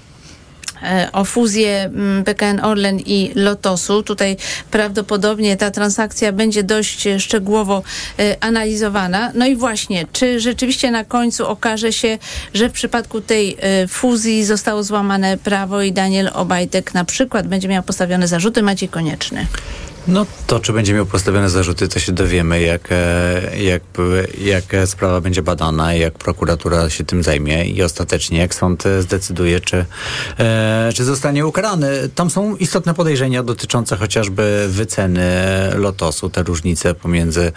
[1.14, 4.04] o fuzję mm, PKN Orlen i Lotosu.
[4.04, 4.38] Tutaj
[4.72, 7.84] prawdopodobnie ta transakcja będzie dość e, szczegółowo
[8.20, 9.32] e, analizowana.
[9.34, 12.18] No i właśnie, czy rzeczywiście na końcu okaże się,
[12.54, 17.68] że w przypadku tej e, fuzji zostało złamane prawo i Daniel Obajtek na przykład będzie
[17.68, 19.48] miał postawione zarzuty Maciej Konieczny.
[20.08, 23.82] No to, czy będzie miał postawione zarzuty, to się dowiemy, jak, e, jak,
[24.42, 29.86] jak sprawa będzie badana, jak prokuratura się tym zajmie i ostatecznie jak sąd zdecyduje, czy,
[30.40, 32.10] e, czy zostanie ukarany.
[32.16, 35.26] Tam są istotne podejrzenia dotyczące chociażby wyceny
[35.76, 37.52] lotosu, te różnice pomiędzy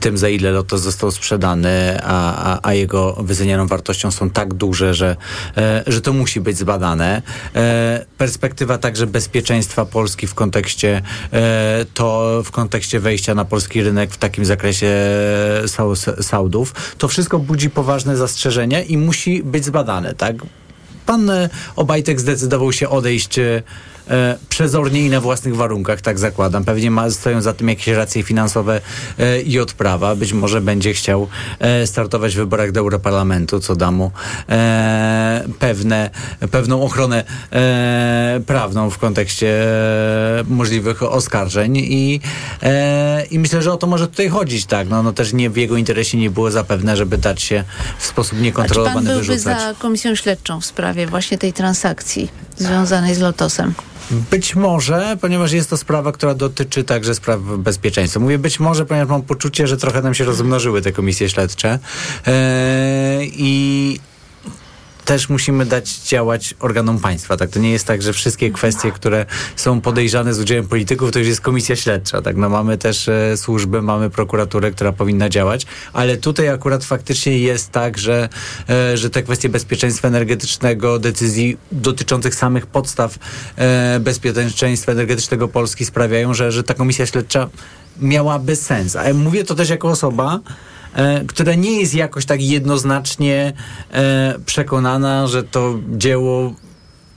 [0.00, 4.94] tym, za ile lotos został sprzedany, a, a, a jego wycenianą wartością są tak duże,
[4.94, 5.16] że,
[5.56, 7.22] e, że to musi być zbadane.
[7.54, 14.10] E, perspektywa także bezpieczeństwa Polski w kontekście e, to w kontekście wejścia na polski rynek
[14.10, 14.92] w takim zakresie
[15.66, 20.36] sau- Saudów, to wszystko budzi poważne zastrzeżenia i musi być zbadane, tak?
[21.06, 23.38] Pan e, Obajtek zdecydował się odejść
[24.10, 26.64] e, przezornie i na własnych warunkach, tak zakładam.
[26.64, 28.80] Pewnie ma, stoją za tym jakieś racje finansowe
[29.18, 30.16] e, i odprawa.
[30.16, 34.10] Być może będzie chciał e, startować w wyborach do Europarlamentu, co da mu
[34.48, 36.10] e, pewne,
[36.50, 39.64] pewną ochronę e, prawną w kontekście
[40.40, 42.20] e, możliwych oskarżeń i,
[43.30, 44.88] i myślę, że o to może tutaj chodzić, tak.
[44.88, 47.64] No, no też nie w jego interesie nie było zapewne, żeby dać się
[47.98, 49.60] w sposób A czy pan niekontrolowany byłby wyrzucać.
[49.60, 53.74] za komisją śledczą w sprawie właśnie tej transakcji związanej z Lotosem?
[54.10, 58.20] Być może, ponieważ jest to sprawa, która dotyczy także spraw bezpieczeństwa.
[58.20, 61.78] Mówię być może, ponieważ mam poczucie, że trochę nam się rozmnożyły te komisje śledcze
[62.26, 64.00] eee, i
[65.04, 67.36] też musimy dać działać organom państwa.
[67.36, 67.50] Tak?
[67.50, 71.28] To nie jest tak, że wszystkie kwestie, które są podejrzane z udziałem polityków, to już
[71.28, 72.22] jest komisja śledcza.
[72.22, 72.36] Tak?
[72.36, 77.70] No, mamy też e, służby, mamy prokuraturę, która powinna działać, ale tutaj akurat faktycznie jest
[77.70, 78.28] tak, że,
[78.68, 83.18] e, że te kwestie bezpieczeństwa energetycznego, decyzji dotyczących samych podstaw
[83.56, 87.48] e, bezpieczeństwa energetycznego Polski sprawiają, że, że ta komisja śledcza
[88.00, 88.96] miałaby sens.
[88.96, 90.40] A ja mówię to też jako osoba,
[91.26, 93.52] która nie jest jakoś tak jednoznacznie
[93.92, 96.54] e, przekonana, że to dzieło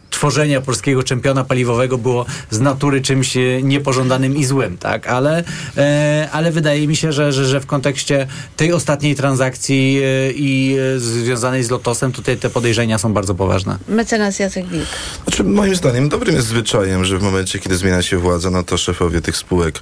[0.10, 5.08] tworzenia polskiego czempiona paliwowego było z natury czymś e, niepożądanym i złym, tak?
[5.08, 5.43] Ale,
[5.78, 10.78] e, ale wydaje mi się, że, że, że w kontekście tej ostatniej transakcji e, i
[10.96, 13.78] e, związanej z Lotosem tutaj te podejrzenia są bardzo poważne.
[13.88, 14.88] Mecenas Jacek Wilk.
[15.24, 18.78] Znaczy, moim zdaniem dobrym jest zwyczajem, że w momencie, kiedy zmienia się władza, no to
[18.78, 19.82] szefowie tych spółek spółek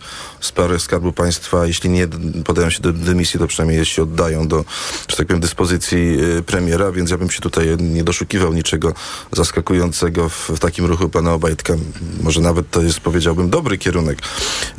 [0.82, 2.08] Skarbu Państwa, jeśli nie
[2.46, 4.66] podają się do dymisji, to przynajmniej się oddają do,
[5.08, 8.94] że tak powiem, dyspozycji y, premiera, więc ja bym się tutaj nie doszukiwał niczego
[9.32, 11.76] zaskakującego w, w takim ruchu pana Obajtka.
[12.22, 14.20] Może nawet to jest, powiedziałbym, dobry kierunek.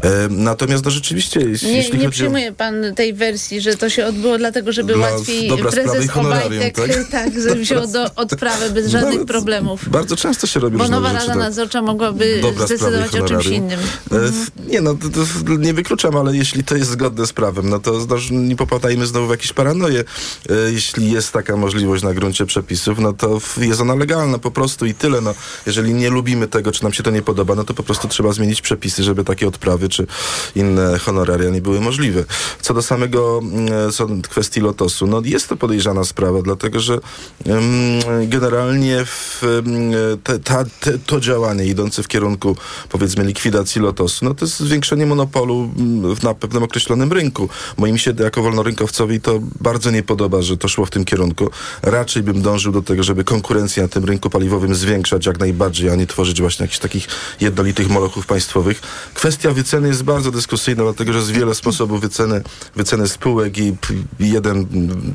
[0.02, 2.10] E, natomiast, no rzeczywiście, jeśli, Nie, jeśli nie chodzi o...
[2.10, 7.08] przyjmuje pan tej wersji, że to się odbyło dlatego, żeby Dla łatwiej prezes Obajtek tak?
[7.10, 9.88] tak, żeby wziął do odprawy bez żadnych Nawet problemów.
[9.88, 11.36] Bardzo często się robi Bo nowa Rada tak.
[11.36, 13.80] Nadzorcza mogłaby Dobra zdecydować o czymś innym.
[14.12, 14.16] E,
[14.70, 18.06] Nie no, to, to nie wykluczam, ale jeśli to jest zgodne z prawem, no to
[18.30, 20.04] nie popadajmy znowu w jakieś paranoje.
[20.50, 24.86] E, Jeśli jest taka możliwość na gruncie przepisów, no to jest ona legalna po prostu
[24.86, 25.20] i tyle.
[25.26, 25.34] No,
[25.66, 28.32] jeżeli nie lubimy tego, czy nam się to nie podoba, no to po prostu trzeba
[28.32, 30.06] zmienić przepisy, żeby takie odprawy czy
[30.54, 32.24] inne honoraria nie były możliwe.
[32.60, 36.98] Co do samego mm, co do kwestii lotosu, no jest to podejrzana sprawa, dlatego że
[37.46, 42.56] mm, generalnie w, mm, te, ta, te, to działanie idące w kierunku
[42.88, 45.70] powiedzmy likwidacji lotosu, no to jest zwiększenie monopolu
[46.22, 47.48] na pewnym określonym rynku.
[47.76, 51.50] Moim się jako wolnorynkowcowi to bardzo nie podoba, że to szło w tym kierunku.
[51.82, 55.94] Raczej bym dążył do tego, żeby konkurencję na tym rynku paliwowym zwiększać jak najbardziej, a
[55.94, 57.08] nie tworzyć właśnie jakichś takich
[57.40, 58.80] jednolitych molochów państwowych.
[59.14, 62.42] Kwestia wyceny jest bardzo dyskusyjna, dlatego że jest wiele sposobów wyceny,
[62.76, 63.76] wyceny spółek i
[64.20, 64.66] jeden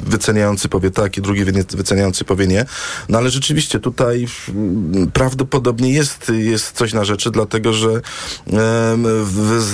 [0.07, 2.65] wyceniający powie tak, i drugi wy- wyceniający powie nie.
[3.09, 8.01] No ale rzeczywiście tutaj mm, prawdopodobnie jest, jest coś na rzeczy, dlatego że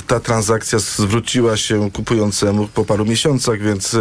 [0.07, 3.95] ta transakcja zwróciła się kupującemu po paru miesiącach, więc,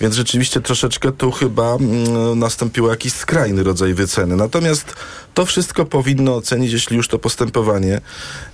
[0.00, 4.36] więc rzeczywiście troszeczkę tu chyba mm, nastąpił jakiś skrajny rodzaj wyceny.
[4.36, 4.94] Natomiast
[5.34, 8.00] to wszystko powinno ocenić, jeśli już to postępowanie.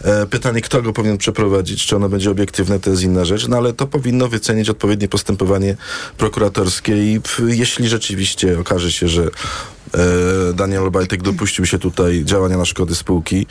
[0.04, 3.56] E, pytanie, kto go powinien przeprowadzić, czy ono będzie obiektywne, to jest inna rzecz, no
[3.56, 5.76] ale to powinno wycenić odpowiednie postępowanie
[6.16, 9.30] prokuratorskie i jeśli rzeczywiście okaże się, że
[10.55, 13.46] Daniel Obajtek dopuścił się tutaj działania na szkody spółki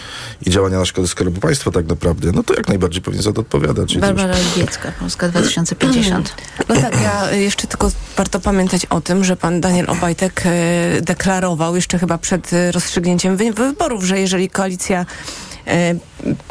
[0.45, 3.41] i działania na szkody Skarbu Państwa tak naprawdę, no to jak najbardziej powinien za to
[3.41, 3.97] odpowiadać.
[3.97, 6.33] Barbara Libiecka, Polska 2050.
[6.69, 11.75] No tak, ja jeszcze tylko warto pamiętać o tym, że pan Daniel Obajtek e, deklarował
[11.75, 15.05] jeszcze chyba przed e, rozstrzygnięciem wy- wyborów, że jeżeli koalicja
[15.67, 15.95] e,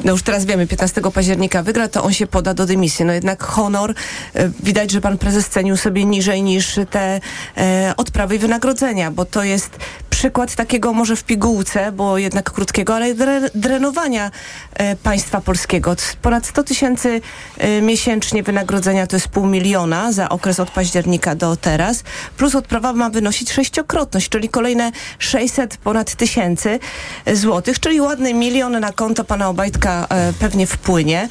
[0.05, 3.05] no już teraz wiemy, 15 października wygra, to on się poda do dymisji.
[3.05, 3.95] No jednak honor,
[4.35, 7.21] e, widać, że pan prezes cenił sobie niżej niż te
[7.57, 9.79] e, odprawy i wynagrodzenia, bo to jest
[10.17, 14.31] przykład takiego może w pigułce, bo jednak krótkiego, ale dre, drenowania
[14.75, 15.97] e, państwa polskiego.
[16.23, 17.21] Ponad 100 tysięcy
[17.59, 22.05] e, miesięcznie wynagrodzenia to jest pół miliona za okres od października do teraz,
[22.37, 26.79] plus odprawa ma wynosić sześciokrotność, czyli kolejne 600 ponad tysięcy
[27.25, 31.29] e, złotych, czyli ładny milion na konto pana Obajtka e, pewnie wpłynie.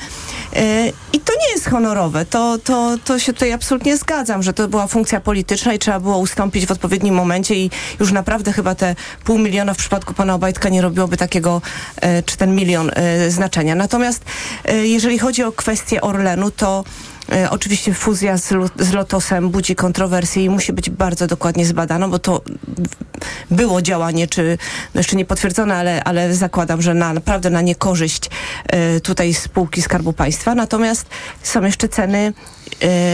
[0.56, 2.26] E, I to nie jest honorowe.
[2.26, 6.18] To, to, to się tutaj absolutnie zgadzam, że to była funkcja polityczna i trzeba było
[6.18, 10.70] ustąpić w odpowiednim momencie i już naprawdę chyba te pół miliona w przypadku pana Obajtka
[10.70, 11.62] nie robiłoby takiego,
[12.02, 12.92] e, czy ten milion
[13.30, 13.76] znaczenia.
[13.76, 14.26] Natomiast
[14.84, 16.84] jeżeli chodzi o kwestię Orlenu, to
[17.50, 22.42] oczywiście fuzja z, z Lotosem budzi kontrowersje i musi być bardzo dokładnie zbadana, bo to
[23.52, 24.58] było działanie, czy
[24.94, 28.30] no jeszcze nie potwierdzone, ale, ale zakładam, że na, naprawdę na niekorzyść
[28.68, 30.56] e, tutaj spółki Skarbu Państwa.
[30.56, 31.08] Natomiast
[31.44, 32.65] są jeszcze ceny, e,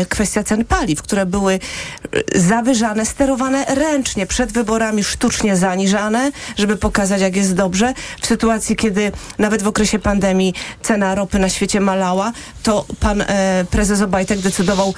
[0.10, 7.22] kwestia cen paliw, które były e, zawyżane, sterowane ręcznie, przed wyborami sztucznie zaniżane, żeby pokazać,
[7.22, 7.94] jak jest dobrze.
[8.22, 12.32] W sytuacji, kiedy nawet w okresie pandemii cena ropy na świecie malała,
[12.64, 14.94] to pan e, prezes Obajtek decydował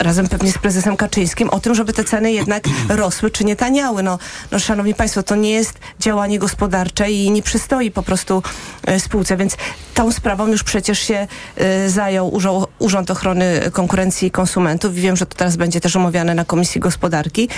[0.00, 4.02] razem pewnie z prezesem Kaczyńskim o tym, żeby te ceny jednak rosły czy nie taniały.
[4.02, 4.18] No,
[4.50, 8.42] no szanowni państwo, to nie jest działanie gospodarcze i nie przystoi po prostu
[8.86, 9.56] e, spółce, więc
[9.94, 15.16] tą sprawą już przecież się e, zajął Urząd, Urząd Ochrony Konkurencji i Konsumentów i wiem,
[15.16, 17.48] że to teraz będzie też omawiane na Komisji Gospodarki,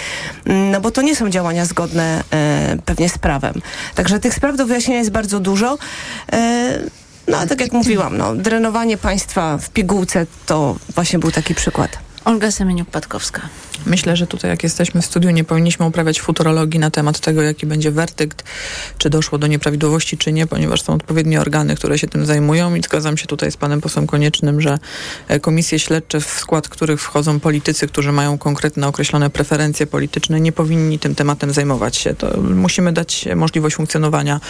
[0.47, 3.55] Mm, no bo to nie są działania zgodne e, pewnie z prawem.
[3.95, 5.79] Także tych spraw do wyjaśnienia jest bardzo dużo.
[7.29, 11.99] No a tak jak mówiłam, no, drenowanie państwa w pigułce to właśnie był taki przykład.
[12.25, 13.41] Olga Semeniuk-Patkowska.
[13.87, 17.67] Myślę, że tutaj jak jesteśmy w studiu, nie powinniśmy uprawiać futurologii na temat tego, jaki
[17.67, 18.45] będzie werdykt,
[18.99, 22.83] czy doszło do nieprawidłowości, czy nie, ponieważ są odpowiednie organy, które się tym zajmują i
[22.83, 24.79] zgadzam się tutaj z panem posłem Koniecznym, że
[25.29, 30.53] e, komisje śledcze, w skład których wchodzą politycy, którzy mają konkretne określone preferencje polityczne, nie
[30.53, 32.15] powinni tym tematem zajmować się.
[32.15, 34.41] To musimy dać możliwość funkcjonowania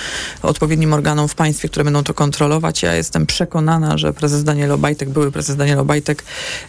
[0.42, 2.82] odpowiednim organom w państwie, które będą to kontrolować.
[2.82, 6.24] Ja jestem przekonana, że prezes Daniel Obajtek, były prezes Daniel Obajtek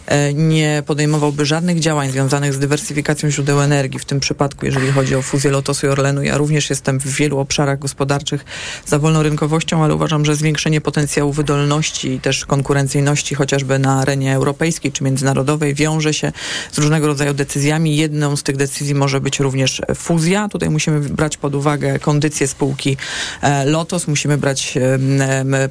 [0.06, 3.98] e, nie podejmowałby żadnych działań związanych z dywersyfikacją źródeł energii.
[3.98, 7.38] W tym przypadku, jeżeli chodzi o fuzję Lotosu i Orlenu, ja również jestem w wielu
[7.38, 8.44] obszarach gospodarczych
[8.86, 14.34] za wolną rynkowością, ale uważam, że zwiększenie potencjału wydolności i też konkurencyjności chociażby na arenie
[14.34, 16.32] europejskiej czy międzynarodowej wiąże się
[16.72, 17.96] z różnego rodzaju decyzjami.
[17.96, 20.48] Jedną z tych decyzji może być również fuzja.
[20.48, 22.96] Tutaj musimy brać pod uwagę kondycję spółki
[23.42, 24.78] e, Lotos, musimy brać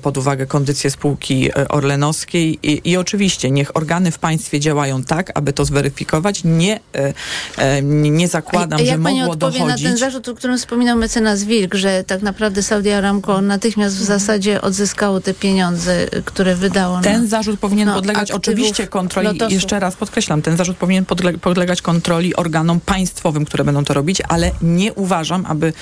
[0.02, 5.13] pod uwagę kondycję spółki e, orlenowskiej i, i oczywiście niech organy w państwie działają tak,
[5.34, 6.44] aby to zweryfikować.
[6.44, 7.14] Nie, e,
[7.58, 9.84] e, nie zakładam, A że jak pani mogło dochodzić.
[9.84, 14.04] na ten zarzut, o którym wspominał mecenas Wilk, że tak naprawdę Saudi Aramco natychmiast w
[14.04, 19.54] zasadzie odzyskało te pieniądze, które wydało Ten zarzut powinien no, podlegać oczywiście kontroli, Lotosu.
[19.54, 24.22] jeszcze raz podkreślam, ten zarzut powinien podle, podlegać kontroli organom państwowym, które będą to robić,
[24.28, 25.74] ale nie uważam, aby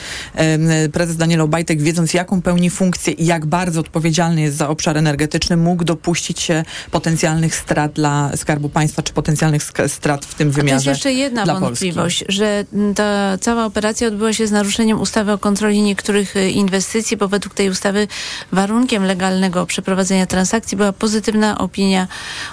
[0.94, 5.58] prezes Daniel Obajtek, wiedząc jaką pełni funkcję i jak bardzo odpowiedzialny jest za obszar energetyczny,
[5.58, 10.58] mógł dopuścić się potencjalnych strat dla Skarbu Państwa, czy potencjalnych strat w tym A to
[10.58, 15.32] jest wymiarze jeszcze jedna wątpliwość, że mm, ta cała operacja odbyła się z naruszeniem ustawy
[15.32, 18.08] o kontroli niektórych y, inwestycji, bo według tej ustawy
[18.52, 22.08] warunkiem legalnego przeprowadzenia transakcji była pozytywna opinia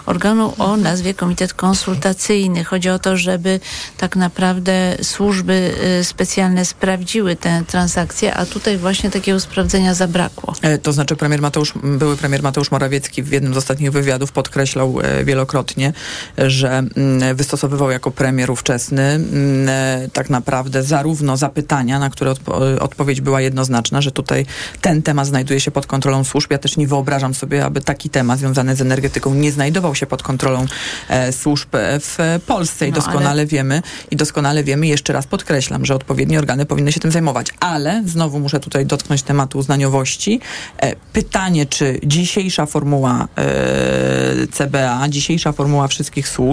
[0.07, 2.65] organu o nazwie Komitet Konsultacyjny.
[2.65, 3.61] Chodzi o to, żeby
[3.97, 10.55] tak naprawdę służby y, specjalne sprawdziły tę transakcję, a tutaj właśnie takiego sprawdzenia zabrakło.
[10.63, 15.01] E, To znaczy premier Mateusz, były premier Mateusz Morawiecki w jednym z ostatnich wywiadów podkreślał
[15.01, 15.93] e, wielokrotnie,
[16.39, 22.75] że mm, wystosowywał jako premier ówczesny mm, e, tak naprawdę zarówno zapytania, na które odpo-
[22.77, 24.47] e, odpowiedź była jednoznaczna, że tutaj
[24.81, 26.51] ten temat znajduje się pod kontrolą służb.
[26.51, 30.23] Ja też nie wyobrażam sobie, aby taki temat związany z energetyką nie znajdował się pod
[30.23, 30.67] kontrolą
[31.09, 31.69] e, służb
[32.01, 36.39] w Polsce i No, doskonale ale- wiemy i doskonale wiemy, jeszcze raz podkreślam, że odpowiednie
[36.39, 37.47] organy powinny się tym zajmować.
[37.61, 40.41] Ale znowu muszę tutaj dotknąć tematu uznaniowości.
[40.83, 46.48] E, pytanie, czy dzisiejsza formuła e, CBA, dzisiejsza formuła wszystkich służb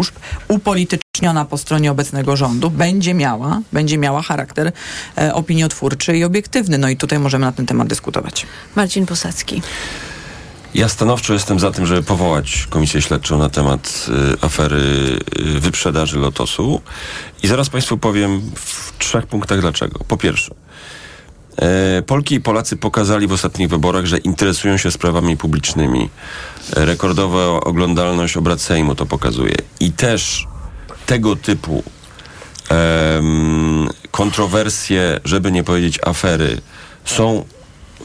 [0.48, 4.72] upolityczniona czyniona po stronie obecnego rządu będzie miała, będzie miała charakter
[5.18, 6.78] e, opiniotwórczy i obiektywny.
[6.78, 8.46] No i tutaj możemy na ten temat dyskutować.
[8.76, 9.62] Marcin Posadzki.
[10.74, 16.20] Ja stanowczo jestem za tym, żeby powołać komisję śledczą na temat y, afery y, wyprzedaży
[16.20, 16.82] Lotosu.
[17.44, 20.00] I zaraz Państwu powiem w trzech punktach dlaczego.
[20.08, 20.56] Po pierwsze,
[22.06, 26.10] Polki i Polacy pokazali w ostatnich wyborach, że interesują się sprawami publicznymi.
[26.76, 29.56] E, Rekordowa oglądalność obrad Sejmu to pokazuje.
[29.80, 30.48] I też
[31.06, 31.84] tego typu
[32.70, 36.62] em, kontrowersje, żeby nie powiedzieć afery,
[37.06, 37.46] są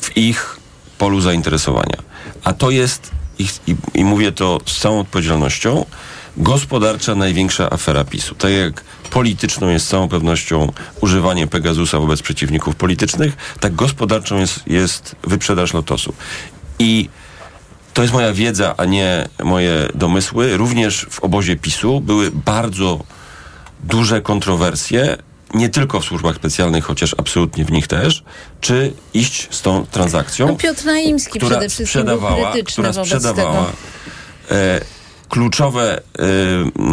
[0.00, 0.56] w ich
[0.98, 1.96] polu zainteresowania.
[2.44, 5.84] A to jest, ich, i, i mówię to z całą odpowiedzialnością,
[6.36, 8.34] gospodarcza największa afera PiSu.
[8.34, 14.66] Tak jak polityczną jest z całą pewnością używanie Pegasusa wobec przeciwników politycznych, tak gospodarczą jest,
[14.66, 16.14] jest wyprzedaż Lotosu.
[16.78, 17.08] I
[17.94, 20.56] to jest moja wiedza, a nie moje domysły.
[20.56, 23.00] Również w obozie PiSu były bardzo
[23.84, 25.16] duże kontrowersje,
[25.54, 28.24] nie tylko w służbach specjalnych, chociaż absolutnie w nich też,
[28.60, 33.66] czy iść z tą transakcją, No Piotr Naimski która przede wszystkim sprzedawała, która sprzedawała
[34.48, 34.80] tego.
[35.30, 36.00] Kluczowe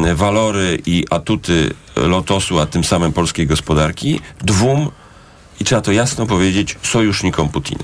[0.05, 4.91] e, walory i atuty Lotosu, a tym samym polskiej gospodarki, dwóm,
[5.59, 7.83] i trzeba to jasno powiedzieć, sojusznikom Putina.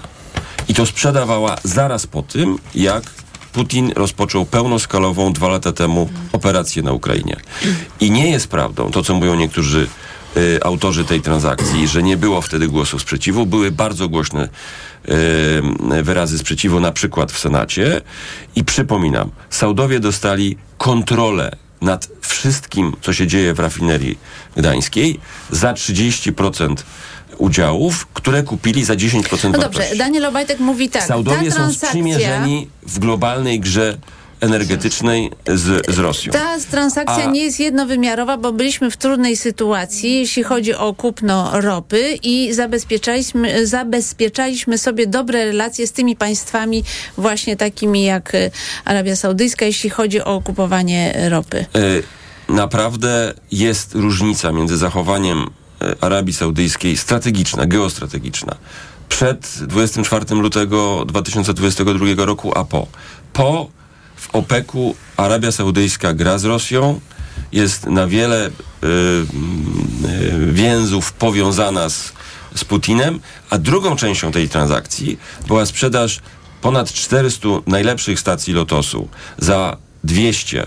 [0.68, 3.04] I to sprzedawała zaraz po tym, jak
[3.54, 7.38] Putin rozpoczął pełnoskalową dwa lata temu operację na Ukrainie.
[8.00, 9.88] I nie jest prawdą to, co mówią niektórzy
[10.38, 13.46] y, autorzy tej transakcji, że nie było wtedy głosów sprzeciwu.
[13.46, 14.50] Były bardzo głośne
[16.00, 18.02] y, wyrazy sprzeciwu, na przykład w Senacie.
[18.56, 24.18] I przypominam, Saudowie dostali kontrolę nad wszystkim, co się dzieje w rafinerii
[24.58, 25.20] gdańskiej
[25.52, 26.76] za 30%
[27.38, 29.60] udziałów, które kupili za 10% No wartości.
[29.62, 31.04] dobrze, Daniel Obajtek mówi tak.
[31.04, 33.98] Saudowie ta są transakcja, sprzymierzeni w globalnej grze
[34.44, 36.34] energetycznej z, z Rosją.
[36.34, 41.62] Ta transakcja A- nie jest jednowymiarowa, bo byliśmy w trudnej sytuacji, jeśli chodzi o kupno
[41.62, 46.84] ropy i zabezpieczaliśmy, zabezpieczaliśmy sobie dobre relacje z tymi państwami
[47.18, 48.52] właśnie takimi jak y,
[48.86, 51.66] Arabia Saudyjska, jeśli chodzi o kupowanie ropy.
[51.76, 52.04] Y,
[52.50, 55.40] Naprawdę jest różnica między zachowaniem
[55.82, 58.56] y, Arabii Saudyjskiej strategiczna, geostrategiczna
[59.10, 62.88] przed 24 lutego 2022 roku, a po.
[63.34, 63.70] Po
[64.24, 67.00] w OPEC-u Arabia Saudyjska gra z Rosją,
[67.52, 68.52] jest na wiele y,
[68.88, 72.14] y, więzów powiązana z,
[72.56, 73.20] z Putinem,
[73.50, 76.20] a drugą częścią tej transakcji była sprzedaż
[76.62, 79.08] ponad 400 najlepszych stacji Lotosu
[79.38, 80.66] za 200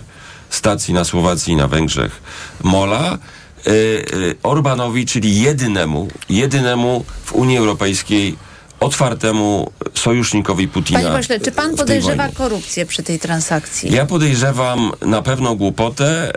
[0.50, 2.22] stacji na Słowacji i na Węgrzech.
[2.62, 3.18] Mola
[3.66, 8.36] y, y, Orbanowi, czyli jedynemu, jedynemu w Unii Europejskiej
[8.80, 11.00] otwartemu sojusznikowi Putina.
[11.00, 12.32] Panie pośle, czy pan podejrzewa wojnie.
[12.36, 13.92] korupcję przy tej transakcji?
[13.92, 16.32] Ja podejrzewam na pewno głupotę,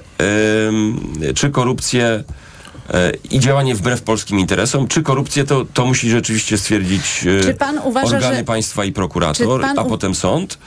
[0.68, 2.24] ym, czy korupcję
[2.94, 7.26] e, i działanie wbrew polskim interesom, czy korupcję, to, to musi rzeczywiście stwierdzić
[7.60, 10.58] pan uważa, organy że- państwa i prokurator, a u- potem sąd.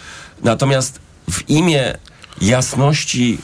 [0.43, 0.99] Natomiast
[1.31, 1.95] w imię
[2.41, 3.39] jasności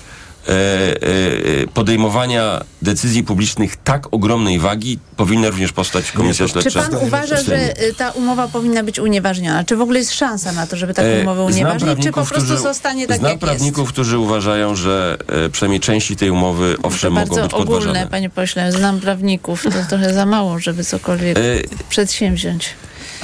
[1.74, 6.90] podejmowania decyzji publicznych tak ogromnej wagi powinna również powstać komisja to- Czy śledcza.
[6.90, 9.64] pan uważa, że y, ta umowa powinna być unieważniona?
[9.64, 12.34] Czy w ogóle jest szansa na to, żeby taką E, umowę unieważnić, czy po prostu
[12.34, 16.80] którzy- zostanie tak, Znam jak prawników, którzy uważają, że e, przynajmniej części tej umowy jest?
[16.82, 17.90] owszem to mogą bardzo być podważane.
[17.90, 18.72] ogólne, panie pośle.
[18.72, 19.62] Znam prawników.
[19.62, 21.42] To trochę za mało, żeby cokolwiek E,
[21.88, 22.68] przedsięwziąć.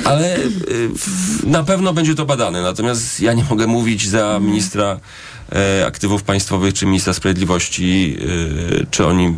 [0.04, 0.36] Ale
[1.46, 2.62] na pewno będzie to badane.
[2.62, 4.98] Natomiast ja nie mogę mówić za ministra e,
[5.86, 8.16] aktywów państwowych czy ministra sprawiedliwości,
[8.80, 9.36] y, czy oni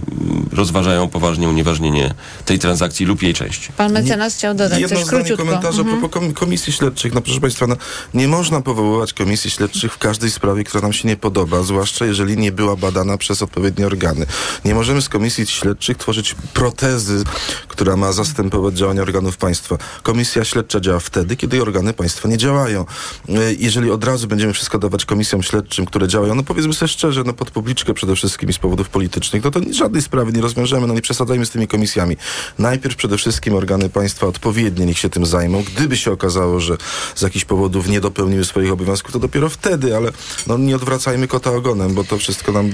[0.53, 3.73] rozważają poważnie unieważnienie tej transakcji lub jej części.
[3.77, 5.45] Pan mecenas chciał dodać Jedno coś króciutko.
[5.45, 5.99] komentarza Mhm.
[6.01, 7.15] propos kom- komisji śledczych.
[7.15, 7.77] No proszę Państwa, no,
[8.15, 12.37] nie można powoływać komisji śledczych w każdej sprawie, która nam się nie podoba, zwłaszcza jeżeli
[12.39, 14.27] nie była badana przez odpowiednie organy.
[14.65, 17.25] Nie możemy z komisji śledczych tworzyć protezy,
[17.69, 19.79] która ma zastępować działania organów państwa.
[20.03, 22.85] Komisja śledcza działa wtedy, kiedy organy państwa nie działają.
[23.29, 27.23] E, Jeżeli od razu będziemy wszystko dawać komisjom śledczym, które działają, no powiedzmy sobie szczerze,
[27.27, 30.87] no pod publiczkę przede wszystkim i z powodów politycznych, no to żadnej sprawy nie rozwiążemy,
[30.87, 32.17] no nie przesadzajmy z tymi komisjami.
[32.59, 35.65] Najpierw przede wszystkim organy państwa odpowiednie niech się tym zajmą.
[35.77, 36.77] Gdyby się okazało, że
[37.15, 40.11] z jakichś powodów nie dopełniły swoich obowiązków, to dopiero wtedy, ale
[40.47, 42.71] no nie odwracajmy kota ogonem, bo to wszystko nam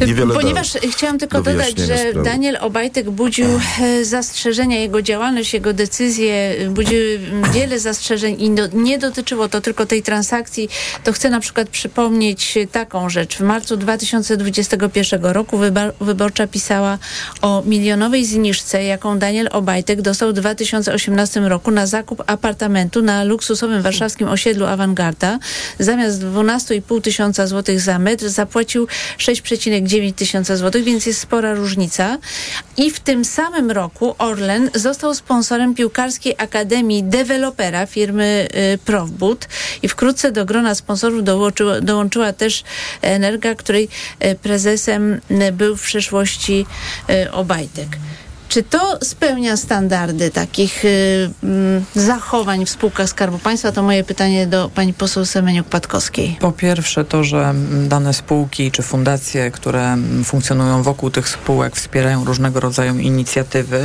[0.00, 0.80] niewiele Ponieważ da.
[0.80, 2.22] chciałam tylko do dodać, że sprawy.
[2.22, 3.46] Daniel Obajtek budził
[3.80, 7.20] e, zastrzeżenia, jego działalność, jego decyzje e, budziły
[7.52, 10.68] wiele zastrzeżeń i no, nie dotyczyło to tylko tej transakcji.
[11.04, 13.36] To chcę na przykład przypomnieć y, taką rzecz.
[13.36, 15.58] W marcu 2021 roku
[16.00, 16.98] wyborcza pisała
[17.42, 23.82] o milionowej zniżce, jaką Daniel Obajtek dostał w 2018 roku na zakup apartamentu na luksusowym
[23.82, 25.38] warszawskim osiedlu Awangarda.
[25.78, 28.86] Zamiast 12,5 tysiąca złotych za metr zapłacił
[29.18, 32.18] 6,9 tysiąca złotych, więc jest spora różnica.
[32.76, 39.48] I w tym samym roku Orlen został sponsorem piłkarskiej Akademii Dewelopera firmy y, Profbud
[39.82, 42.53] i wkrótce do grona sponsorów dołączyła, dołączyła też
[43.02, 43.88] Energa, której
[44.24, 46.66] y, prezesem y, był w przeszłości
[47.10, 47.88] y, Obajtek.
[48.54, 53.72] Czy to spełnia standardy takich y, mm, zachowań w spółkach Skarbu Państwa?
[53.72, 56.36] To moje pytanie do pani poseł Semeniuk-Patkowskiej.
[56.38, 57.54] Po pierwsze to, że
[57.88, 63.80] dane spółki czy fundacje, które mm, funkcjonują wokół tych spółek, wspierają różnego rodzaju inicjatywy,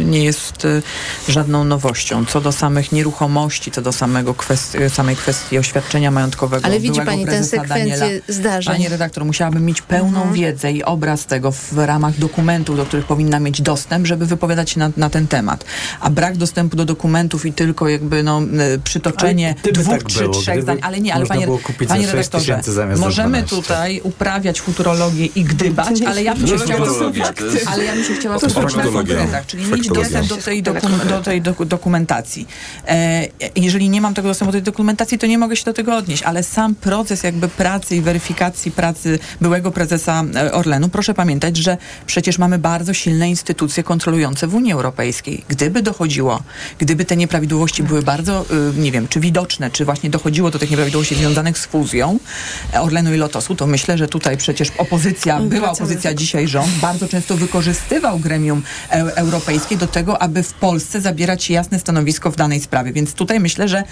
[0.00, 0.82] y, nie jest y,
[1.28, 2.24] żadną nowością.
[2.24, 7.26] Co do samych nieruchomości, co do samego kwestii, samej kwestii oświadczenia majątkowego Ale widzi pani
[7.26, 8.74] tę sekwencję Daniela, zdarzeń.
[8.74, 10.34] Pani redaktor, musiałabym mieć pełną Mhm.
[10.34, 14.78] wiedzę i obraz tego w ramach dokumentów, do których powinna mieć dostęp, żeby wypowiadać się
[14.78, 15.64] na, na ten temat.
[16.00, 18.42] A brak dostępu do dokumentów i tylko jakby no,
[18.74, 21.46] y, przytoczenie dwóch, tak trzy, było, trzech zdań, ale nie, ale panie,
[21.88, 22.60] panie za 6 redaktorze,
[22.96, 23.56] możemy 12.
[23.56, 26.86] tutaj uprawiać futurologię i gdybać, ale ja bym się chciała...
[27.66, 31.22] Ale ja bym się chciała skupić na konkretach, czyli mieć dostęp do tej, dokum, do
[31.22, 32.48] tej doku, dokumentacji.
[32.88, 33.26] E,
[33.56, 36.22] jeżeli nie mam tego dostępu do tej dokumentacji, to nie mogę się do tego odnieść,
[36.22, 41.76] ale sam proces jakby pracy i weryfikacji pracy byłego prezesa e, Orlenu, proszę pamiętać, że
[42.06, 45.44] przecież mamy bardzo silne instytucje kontrolujące w Unii Europejskiej.
[45.48, 46.42] Gdyby dochodziło,
[46.78, 50.70] gdyby te nieprawidłowości były bardzo, y, nie wiem, czy widoczne, czy właśnie dochodziło do tych
[50.70, 52.18] nieprawidłowości związanych z fuzją
[52.74, 57.08] e, Orlenu i Lotosu, to myślę, że tutaj przecież opozycja, była opozycja, dzisiaj rząd, bardzo
[57.08, 62.60] często wykorzystywał gremium e- europejskie do tego, aby w Polsce zabierać jasne stanowisko w danej
[62.60, 62.92] sprawie.
[62.92, 63.84] Więc tutaj myślę, że e,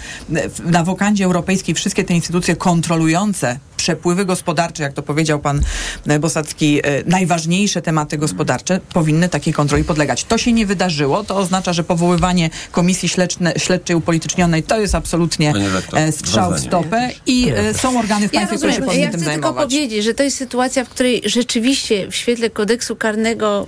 [0.65, 5.61] na wokandzie europejskiej wszystkie te instytucje kontrolujące przepływy gospodarcze, jak to powiedział pan
[6.07, 10.23] e, Bosacki, e, najważniejsze tematy gospodarcze powinny takiej kontroli podlegać.
[10.23, 15.53] To się nie wydarzyło, to oznacza, że powoływanie komisji śledczne, śledczej upolitycznionej to jest absolutnie
[15.93, 19.21] e, strzał w stopę i są organy w Ja państwie, które się powinny Ja tym
[19.21, 19.63] chcę tylko zajmować.
[19.63, 23.67] powiedzieć, że to jest sytuacja, w której rzeczywiście w świetle kodeksu karnego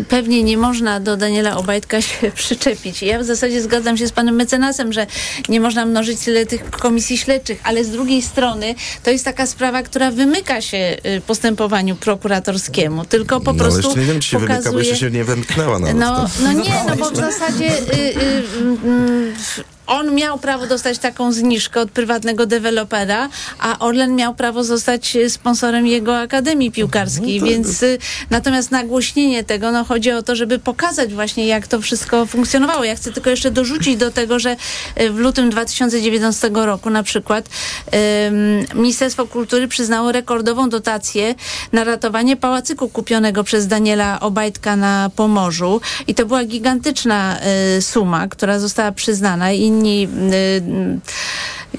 [0.00, 3.02] y, pewnie nie można do Daniela Obajtka się przyczepić.
[3.02, 5.06] Ja w zasadzie zgadzam się z panem mecenasem, że
[5.48, 9.82] nie można mnożyć tyle tych komisji śledczych, ale z drugiej strony to jest taka sprawa,
[9.82, 14.38] która wymyka się y, postępowaniu prokuratorskiemu, tylko po no, prostu jeszcze nie wiem, czy się
[14.38, 14.84] wymyka, bo pokazuje...
[14.84, 15.96] jeszcze się nie wymknęła nawet.
[15.96, 16.28] No, to.
[16.42, 21.32] no nie, no bo w zasadzie y, y, y, y, on miał prawo dostać taką
[21.32, 23.28] zniżkę od prywatnego dewelopera,
[23.58, 27.54] a Orlen miał prawo zostać y, sponsorem jego Akademii Piłkarskiej, No tak.
[27.54, 27.98] więc y,
[28.30, 32.84] natomiast nagłośnienie tego, no chodzi o to, żeby pokazać właśnie, jak to wszystko funkcjonowało.
[32.84, 34.56] Ja chcę tylko jeszcze dorzucić do tego, że
[35.00, 37.48] y, w lutym 2019 roku na przykład
[38.28, 41.34] ym, Ministerstwo Kultury przyznało rekordową dotację
[41.72, 47.38] na ratowanie pałacyku kupionego przez Daniela Obajtka na Pomorzu i to była gigantyczna
[47.78, 51.00] y, suma, która została przyznana i inni y,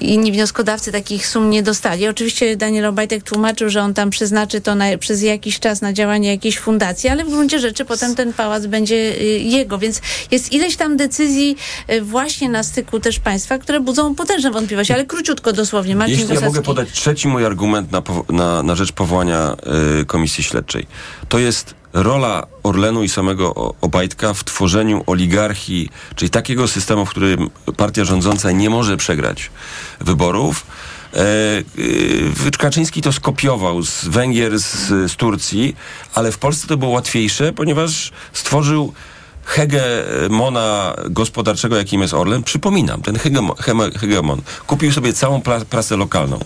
[0.00, 2.08] Inni wnioskodawcy takich sum nie dostali.
[2.08, 6.28] Oczywiście Daniel Obajtek tłumaczył, że on tam przeznaczy to na, przez jakiś czas na działanie
[6.28, 10.76] jakiejś fundacji, ale w gruncie rzeczy potem ten pałac będzie y, jego, więc jest ileś
[10.76, 11.56] tam decyzji
[11.90, 15.96] y, właśnie na styku też państwa, które budzą potężne wątpliwości, ale króciutko dosłownie.
[15.96, 16.56] Marcin Jeśli ja Gosacki.
[16.56, 19.56] mogę podać trzeci mój argument na, na, na rzecz powołania
[20.00, 20.86] y, komisji śledczej.
[21.28, 27.50] To jest rola Orlenu i samego Obajtka w tworzeniu oligarchii, czyli takiego systemu, w którym
[27.76, 29.50] partia rządząca nie może przegrać
[30.00, 30.66] wyborów.
[31.14, 31.18] E,
[31.78, 35.76] y, Kaczyński to skopiował z Węgier, z, z Turcji,
[36.14, 38.92] ale w Polsce to było łatwiejsze, ponieważ stworzył
[39.46, 42.42] hegemona gospodarczego, jakim jest Orlen.
[42.42, 46.40] Przypominam, ten hegemo, heme- hegemon kupił sobie całą prasę lokalną e,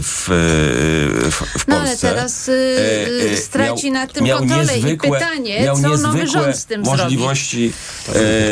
[0.00, 2.08] w, e, w, w No Polsce.
[2.08, 6.66] ale teraz y, straci na tym miał kontrolę i pytanie, miał co nowy rząd z
[6.66, 7.00] tym zrobi.
[7.02, 7.72] możliwości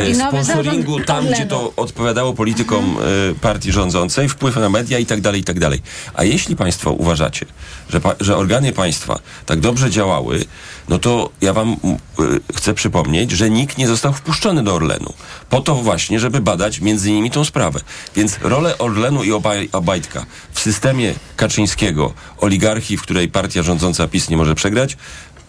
[0.09, 2.96] I e, nowy sponsoringu tam, gdzie to odpowiadało politykom
[3.30, 5.82] e, partii rządzącej, wpływ na media i tak dalej, i tak dalej.
[6.14, 7.46] A jeśli państwo uważacie,
[7.90, 10.44] że, że organy państwa tak dobrze działały,
[10.91, 15.12] no to ja wam m, e, chcę przypomnieć, że nikt nie został wpuszczony do Orlenu.
[15.51, 17.80] Po to właśnie, żeby badać między innymi tą sprawę.
[18.16, 24.28] Więc rolę Orlenu i Obaj, Obajtka w systemie Kaczyńskiego, oligarchii, w której partia rządząca PiS
[24.28, 24.97] nie może przegrać,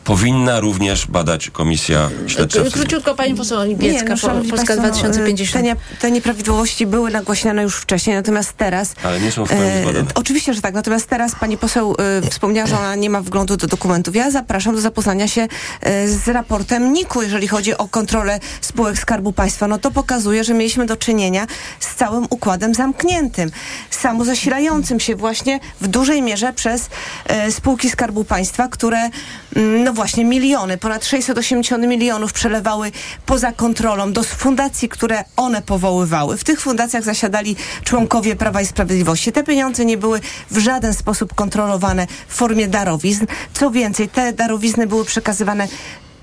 [0.03, 2.59] powinna również badać komisja śledcza.
[2.73, 5.53] Króciutko pani poseł Nie, Oliwiecka, no, Polska państwo, no, 2050.
[5.53, 8.95] Te, nie, te nieprawidłowości były nagłaśniane już wcześniej, natomiast teraz...
[9.03, 10.05] Ale nie są w pełni e, zbadane.
[10.15, 10.73] Oczywiście, że tak.
[10.73, 14.15] Natomiast teraz pani poseł e, wspomniała, że ona nie ma wglądu do dokumentów.
[14.15, 15.47] Ja zapraszam do zapoznania się
[15.81, 19.67] e, z raportem NIK-u, jeżeli chodzi o kontrolę spółek Skarbu Państwa.
[19.67, 21.47] No to pokazuje, że mieliśmy do czynienia
[21.79, 23.51] z całym układem zamkniętym,
[23.89, 26.89] samozasilającym się właśnie w dużej mierze przez
[27.25, 29.09] e, spółki Skarbu Państwa, które
[29.55, 32.91] mm, no właśnie miliony, ponad 680 milionów przelewały
[33.25, 36.37] poza kontrolą do fundacji, które one powoływały.
[36.37, 39.31] W tych fundacjach zasiadali członkowie Prawa i Sprawiedliwości.
[39.31, 40.19] Te pieniądze nie były
[40.51, 43.25] w żaden sposób kontrolowane w formie darowizn.
[43.53, 45.67] Co więcej, te darowizny były przekazywane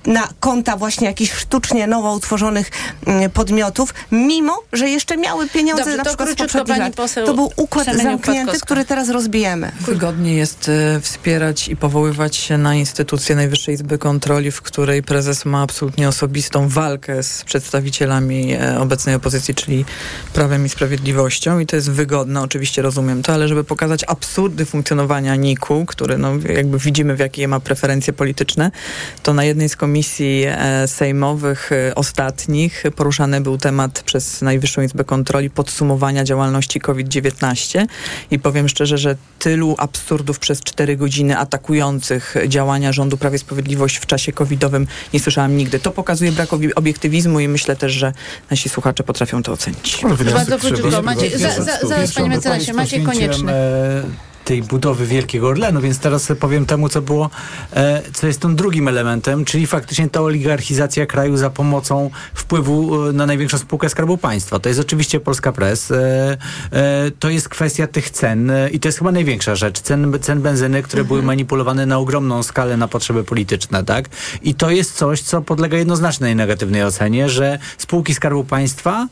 [0.08, 2.70] na konta właśnie jakichś sztucznie nowo utworzonych
[3.06, 6.94] mm, podmiotów, mimo, że jeszcze miały pieniądze Dobrze, na to przykład pani lat.
[6.94, 9.72] poseł To był układ zamknięty, który teraz rozbijemy.
[9.80, 15.44] Wygodnie jest e, wspierać i powoływać się na instytucję Najwyższej Izby Kontroli, w której prezes
[15.44, 19.84] ma absolutnie osobistą walkę z przedstawicielami e, obecnej opozycji, czyli
[20.32, 25.36] Prawem i Sprawiedliwością i to jest wygodne, oczywiście rozumiem to, ale żeby pokazać absurdy funkcjonowania
[25.36, 28.70] NIK-u, który no, jakby widzimy w jakie ma preferencje polityczne,
[29.22, 29.97] to na jednej z komisji
[30.46, 37.86] e, sejmowych e, ostatnich poruszany był temat przez Najwyższą Izbę Kontroli podsumowania działalności COVID-19
[38.30, 43.96] i powiem szczerze, że tylu absurdów przez cztery godziny atakujących działania rządu Prawa i Sprawiedliwość
[43.96, 45.78] w czasie covidowym nie słyszałam nigdy.
[45.78, 48.12] To pokazuje brak obi- obiektywizmu i myślę też, że
[48.50, 50.00] nasi słuchacze potrafią to ocenić.
[50.34, 51.02] Bardzo króciutko.
[51.38, 53.52] Za, za, zaraz panie mecenasie, Maciej Konieczny.
[54.48, 57.30] Tej budowy Wielkiego Orlenu, więc teraz powiem temu, co było,
[57.72, 63.12] e, co jest tym drugim elementem, czyli faktycznie ta oligarchizacja kraju za pomocą wpływu e,
[63.12, 64.58] na największą spółkę Skarbu Państwa.
[64.58, 65.90] To jest oczywiście Polska Press.
[65.90, 66.36] E,
[67.18, 69.80] to jest kwestia tych cen i to jest chyba największa rzecz.
[69.80, 74.08] Cen, cen benzyny, które były manipulowane na ogromną skalę na potrzeby polityczne, tak?
[74.42, 79.08] I to jest coś, co podlega jednoznacznej negatywnej ocenie, że spółki Skarbu Państwa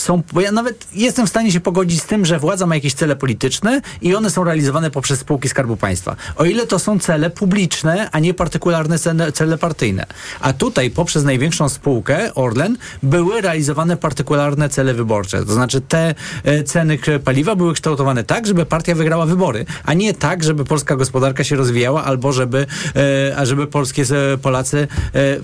[0.00, 2.94] są, bo ja nawet jestem w stanie się pogodzić z tym, że władza ma jakieś
[2.94, 6.16] cele polityczne i one są realizowane poprzez spółki Skarbu Państwa.
[6.36, 10.06] O ile to są cele publiczne, a nie partykularne cele, cele partyjne.
[10.40, 15.44] A tutaj poprzez największą spółkę, Orlen, były realizowane partykularne cele wyborcze.
[15.44, 20.14] To znaczy te e, ceny paliwa były kształtowane tak, żeby partia wygrała wybory, a nie
[20.14, 22.66] tak, żeby polska gospodarka się rozwijała albo żeby,
[23.30, 24.88] e, a żeby polskie e, Polacy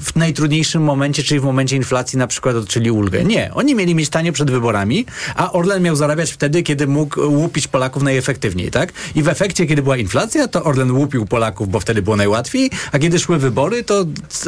[0.00, 3.24] w najtrudniejszym momencie, czyli w momencie inflacji na przykład odczyli ulgę.
[3.24, 3.50] Nie.
[3.54, 8.02] Oni mieli mieć tanie przed wyborami, a Orlen miał zarabiać wtedy, kiedy mógł łupić Polaków
[8.02, 8.92] najefektywniej, tak?
[9.14, 12.98] I w efekcie, kiedy była inflacja, to Orlen łupił Polaków, bo wtedy było najłatwiej, a
[12.98, 14.04] kiedy szły wybory, to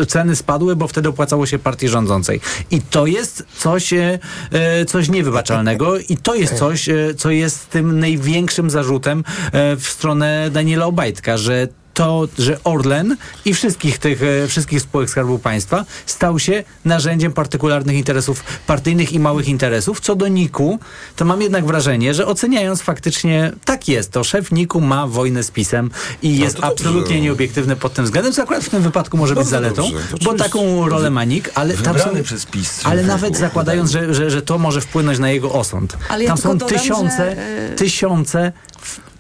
[0.09, 2.41] ceny spadły, bo wtedy opłacało się partii rządzącej.
[2.71, 4.19] I to jest coś, e,
[4.53, 10.51] e, coś niewybaczalnego i to jest coś, e, co jest tym największym zarzutem w stronę
[10.51, 16.39] Daniela Obajtka, że to, że Orlen i wszystkich tych, e, wszystkich spółek Skarbu Państwa stał
[16.39, 20.01] się narzędziem partykularnych interesów partyjnych i małych interesów.
[20.01, 20.79] Co do NIK-u,
[21.17, 25.51] to mam jednak wrażenie, że oceniając faktycznie, tak jest, to szef NIK-u ma wojnę z
[25.51, 25.91] PiSem
[26.23, 26.75] i jest to dobrze.
[26.75, 30.35] absolutnie nieobiektywny pod tym względem, co akurat w tym wypadku może być zaletą, dobrze, bo
[30.35, 32.23] taką rolę ma NIK, ale tam są...
[32.23, 32.81] Przez PiS.
[32.85, 35.97] Ale nawet zakładając, że, że, że to może wpłynąć na jego osąd.
[36.09, 38.53] Ale ja Tam tylko są dodam, tysiące, że, y- tysiące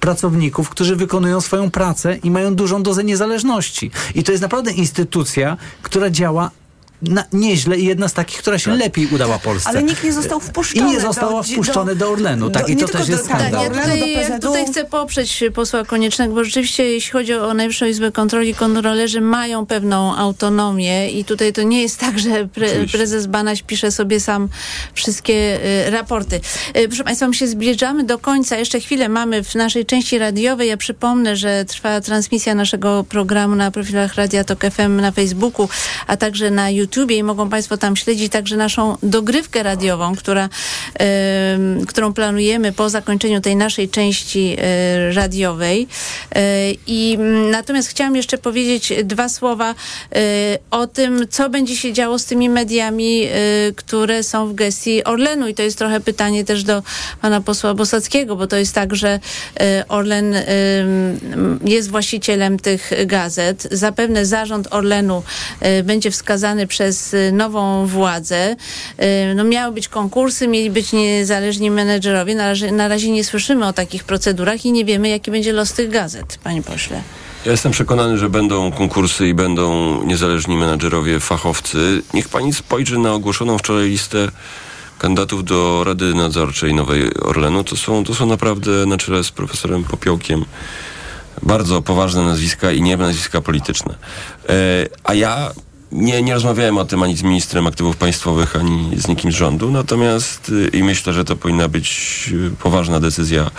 [0.06, 3.90] pracowników, którzy wykonują swoją pracę i mają dużą dozę niezależności.
[4.14, 6.50] I to jest naprawdę instytucja, która działa
[7.02, 9.68] na, nieźle i jedna z takich, która się lepiej udała Polsce.
[9.68, 10.90] Ale nikt nie został I wpuszczony.
[10.90, 12.62] nie została do, wpuszczony do Orlenu, tak?
[12.62, 13.62] do- I to też jest do- tak, Tak, skandal.
[13.64, 17.86] ja tutaj, do ja tutaj chcę poprzeć posła Koniecznego, bo rzeczywiście jeśli chodzi o Najwyższą
[17.86, 23.26] Izbę Kontroli, kontrolerzy mają pewną autonomię i tutaj to nie jest tak, że pre, prezes
[23.26, 24.48] Banaś pisze sobie sam
[24.94, 26.40] wszystkie y, raporty.
[26.76, 28.56] Y, proszę Państwa, my się zbliżamy do końca.
[28.56, 30.68] Jeszcze chwilę mamy w naszej części radiowej.
[30.68, 35.68] Ja przypomnę, że trwa transmisja naszego programu na profilach Radia Tok FM na Facebooku,
[36.06, 40.48] a także na YouTubie i mogą Państwo tam śledzić także naszą dogrywkę radiową, która,
[41.82, 45.88] y, którą planujemy po zakończeniu tej naszej części y, radiowej.
[46.36, 46.40] Y,
[46.86, 50.16] I mm, natomiast chciałam jeszcze powiedzieć dwa słowa y,
[50.70, 53.28] o tym, co będzie się działo z tymi mediami,
[53.76, 55.48] które są w gestii Orlenu.
[55.48, 56.82] I to jest trochę pytanie też do
[57.22, 59.20] pana posła Bosackiego, bo to jest tak, że
[59.88, 60.34] Orlen
[61.64, 63.68] jest właścicielem tych gazet.
[63.70, 65.22] Zapewne zarząd Orlenu
[65.84, 68.56] będzie wskazany przez y, nową władzę.
[69.02, 72.34] Y, No miały być konkursy, mieli być niezależni menedżerowie.
[72.34, 75.72] Na razie, na razie nie słyszymy o takich procedurach i nie wiemy, jaki będzie los
[75.72, 77.00] tych gazet, panie pośle.
[77.46, 82.02] Ja jestem przekonany, że będą konkursy i będą niezależni menadżerowie, fachowcy.
[82.14, 84.28] Niech pani spojrzy na ogłoszoną wczoraj listę
[84.98, 87.64] kandydatów do Rady Nadzorczej Nowej Orlenu.
[87.64, 90.44] To są, to są naprawdę na czele z profesorem Popiołkiem
[91.42, 93.94] bardzo poważne nazwiska i nie nazwiska polityczne.
[94.48, 94.52] E,
[95.04, 95.50] a ja
[95.96, 99.70] nie, nie rozmawiałem o tym ani z ministrem aktywów państwowych, ani z nikim z rządu,
[99.70, 103.50] natomiast y, i myślę, że to powinna być y, poważna decyzja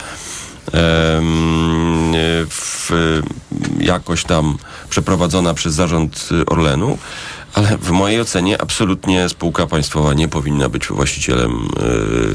[0.73, 2.13] em,
[2.49, 2.91] w,
[3.79, 4.57] jakoś tam
[4.89, 6.97] przeprowadzona przez zarząd y, Orlenu,
[7.53, 11.67] ale w mojej ocenie absolutnie spółka państwowa nie powinna być właścicielem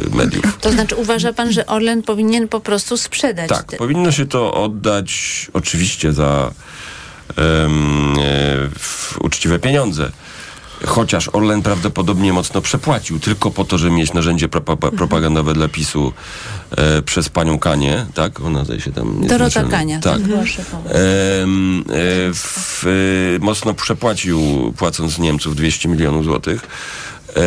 [0.07, 0.59] y, mediów.
[0.61, 5.11] To znaczy uważa pan, że Orlen powinien po prostu sprzedać Tak, powinno się to oddać
[5.53, 6.53] oczywiście za
[9.21, 10.11] uczciwe pieniądze.
[10.87, 14.97] Chociaż Orlen prawdopodobnie mocno przepłacił tylko po to, żeby mieć narzędzie propa- Mhm.
[14.97, 16.13] propagandowe dla PiSu
[16.71, 18.41] e, przez panią Kanię, tak?
[18.41, 19.27] Ona zdaje się tam...
[19.27, 20.01] Dorota Kania.
[20.01, 20.21] Tak.
[20.47, 20.91] szefowa.
[20.91, 21.83] Em, e,
[22.35, 26.61] w, e, mocno przepłacił, płacąc Niemców 200 milionów złotych.
[27.37, 27.41] E,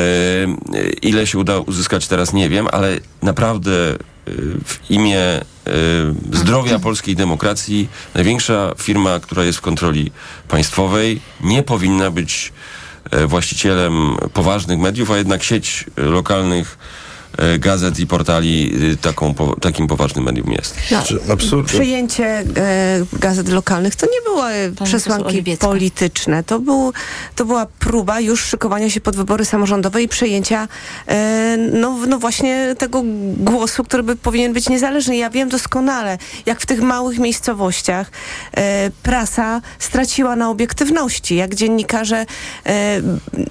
[1.02, 3.96] ile się uda uzyskać teraz, nie wiem, ale naprawdę e,
[4.66, 5.46] w imię e,
[6.32, 7.90] zdrowia polskiej demokracji.
[8.14, 10.12] Największa firma, która jest w kontroli
[10.48, 12.54] państwowej, nie powinna być
[13.12, 17.05] e, właścicielem poważnych mediów, a jednak sieć e, lokalnych e,
[17.60, 20.76] gazet i portali e, taką, po, takim poważnym medium jest.
[20.92, 26.44] No, Czy absurd, Przyjęcie e, gazet lokalnych to nie były poseł przesłanki polityczne.
[26.44, 26.94] To, był,
[27.36, 30.68] to była próba już szykowania się pod wybory samorządowe i przejęcia
[31.08, 33.04] e, no, no właśnie tego
[33.38, 35.18] głosu, który by powinien być niezależny.
[35.18, 38.12] Ja wiem doskonale, jak w tych małych miejscowościach
[38.58, 42.26] e, prasa straciła na obiektywności, jak dziennikarze
[42.66, 43.02] e,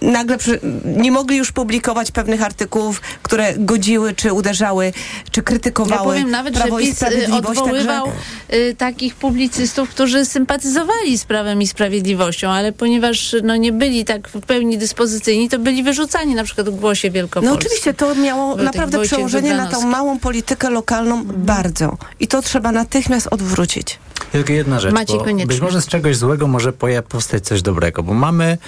[0.03, 4.92] nagle przy, nie mogli już publikować pewnych artykułów, które godziły, czy uderzały,
[5.30, 7.60] czy krytykowały Ja powiem nawet, że Prawo i PiS y, Sprawiedliwość.
[7.60, 8.12] odwoływał
[8.52, 14.28] y, takich publicystów, którzy sympatyzowali z Prawem i Sprawiedliwością, ale ponieważ no, nie byli tak
[14.28, 17.50] w pełni dyspozycyjni, to byli wyrzucani na przykład w Głosie Wielkopolskim.
[17.50, 21.96] No oczywiście to miało Wojtek naprawdę przełożenie na tą małą politykę lokalną bardzo.
[22.20, 23.98] I to trzeba natychmiast odwrócić.
[24.32, 26.72] Tylko jedna rzecz, Maciej bo być może z czegoś złego może
[27.08, 28.58] powstać coś dobrego, bo mamy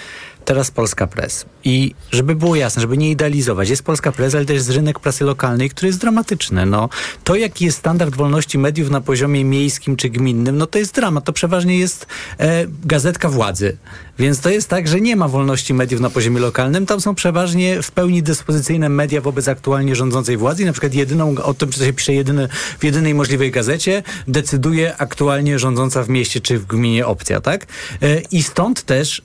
[0.46, 4.54] teraz Polska Press i żeby było jasne, żeby nie idealizować, jest Polska Press, ale też
[4.54, 6.66] jest rynek prasy lokalnej, który jest dramatyczny.
[6.66, 6.88] No,
[7.24, 11.24] to jaki jest standard wolności mediów na poziomie miejskim czy gminnym, no to jest dramat.
[11.24, 12.06] To przeważnie jest
[12.38, 13.76] e, gazetka władzy.
[14.18, 16.86] Więc to jest tak, że nie ma wolności mediów na poziomie lokalnym.
[16.86, 20.62] Tam są przeważnie w pełni dyspozycyjne media wobec aktualnie rządzącej władzy.
[20.62, 24.96] I na przykład jedyną, o tym, co się pisze jedyny, w jedynej możliwej gazecie, decyduje
[24.96, 27.66] aktualnie rządząca w mieście czy w gminie opcja, tak?
[28.02, 29.22] E, I stąd też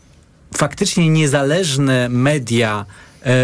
[0.57, 2.85] faktycznie niezależne media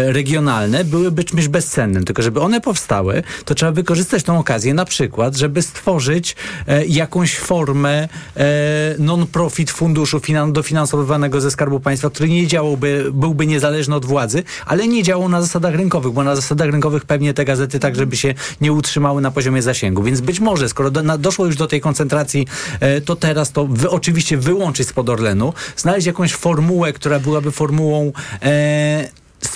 [0.06, 2.04] regionalne byłyby czymś bezcennym.
[2.04, 7.38] Tylko żeby one powstały, to trzeba wykorzystać tą okazję na przykład, żeby stworzyć e, jakąś
[7.38, 14.06] formę e, non-profit funduszu finan- dofinansowywanego ze Skarbu Państwa, który nie działałby, byłby niezależny od
[14.06, 17.96] władzy, ale nie działał na zasadach rynkowych, bo na zasadach rynkowych pewnie te gazety tak,
[17.96, 20.02] żeby się nie utrzymały na poziomie zasięgu.
[20.02, 22.46] Więc być może, skoro do, na, doszło już do tej koncentracji,
[22.80, 28.12] e, to teraz to wy, oczywiście wyłączyć spod Orlenu, znaleźć jakąś formułę, która byłaby formułą
[28.42, 29.08] e,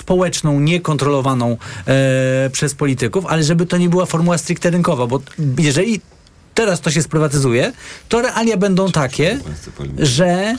[0.03, 5.21] społeczną, niekontrolowaną e, przez polityków, ale żeby to nie była formuła stricte rynkowa, bo
[5.59, 6.01] jeżeli
[6.53, 7.71] teraz to się sprywatyzuje,
[8.09, 9.39] to realia będą takie,
[9.99, 10.55] że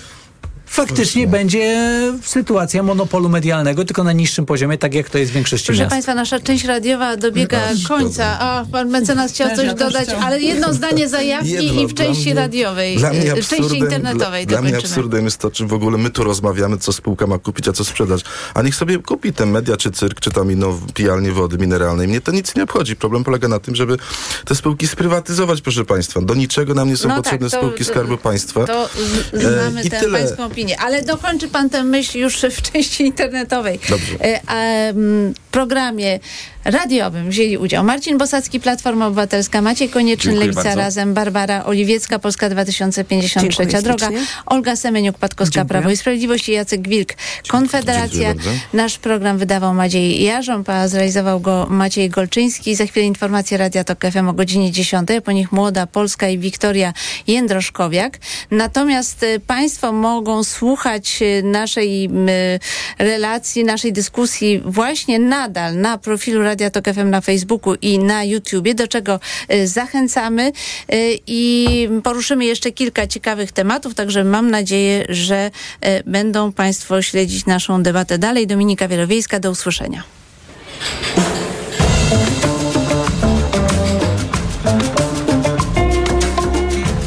[0.74, 5.66] faktycznie będzie sytuacja monopolu medialnego, tylko na niższym poziomie, tak jak to jest w większości
[5.66, 5.90] Proszę miast.
[5.90, 8.40] Państwa, nasza część radiowa dobiega końca.
[8.40, 10.24] A, pan mecenas chciał coś dodać, chciałam.
[10.24, 14.58] ale jedno zdanie zajawki Jedno, i w części mnie- radiowej, w części absurdem, internetowej dla,
[14.60, 17.68] dla mnie absurdem jest to, czym w ogóle my tu rozmawiamy, co spółka ma kupić,
[17.68, 18.24] a co sprzedać.
[18.54, 22.08] A niech sobie kupi te media, czy cyrk, czy tam inną pijalnię wody mineralnej.
[22.08, 22.96] Mnie to nic nie obchodzi.
[22.96, 23.96] Problem polega na tym, żeby
[24.44, 26.20] te spółki sprywatyzować, proszę państwa.
[26.20, 28.64] Do niczego nam nie są No potrzebne tak, to- spółki Skarbu Państwa.
[28.66, 28.88] To
[29.32, 30.18] znamy E, i tę tyle.
[30.18, 30.63] pańską opinię.
[30.72, 33.78] Ale dokończy pan tę myśl już w części internetowej.
[33.88, 34.14] Dobrze.
[34.24, 36.18] E, a, W programie
[36.64, 40.80] radiowym wzięli udział Marcin Bosacki, Platforma Obywatelska, Maciej Konieczny, Dziękuję Lewica bardzo.
[40.80, 44.26] Razem, Barbara Oliwiecka, Polska 2053 Dziękuję Droga, ślicznie.
[44.46, 45.64] Olga Semeniuk-Patkowska, Dziękuję.
[45.64, 47.08] Prawo i Sprawiedliwość i Jacek Wilk,
[47.48, 48.34] Konfederacja.
[48.72, 52.74] Nasz program wydawał Maciej Jarząb, a zrealizował go Maciej Golczyński.
[52.74, 56.38] Za chwilę informacje Radia Tok FM o godzinie 10, a po nich Młoda Polska i
[56.38, 56.92] Wiktoria
[57.26, 58.18] Jędroszkowiak.
[58.50, 62.10] Natomiast e, Państwo mogą słuchać e, naszej
[62.98, 68.74] relacji, naszej dyskusji właśnie nadal na profilu Radia Tok FM na Facebooku i na YouTubie,
[68.74, 70.52] do czego e, zachęcamy e,
[71.26, 75.50] i poruszymy jeszcze kilka ciekawych tematów, także mam nadzieję, że
[76.06, 78.46] będą Państwo śledzić naszą debatę dalej.
[78.46, 80.02] Dominika Wielowiejska, do usłyszenia.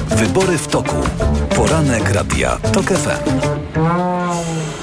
[0.10, 0.96] Wybory w toku.
[1.58, 3.26] Poranek Radia TOK FM.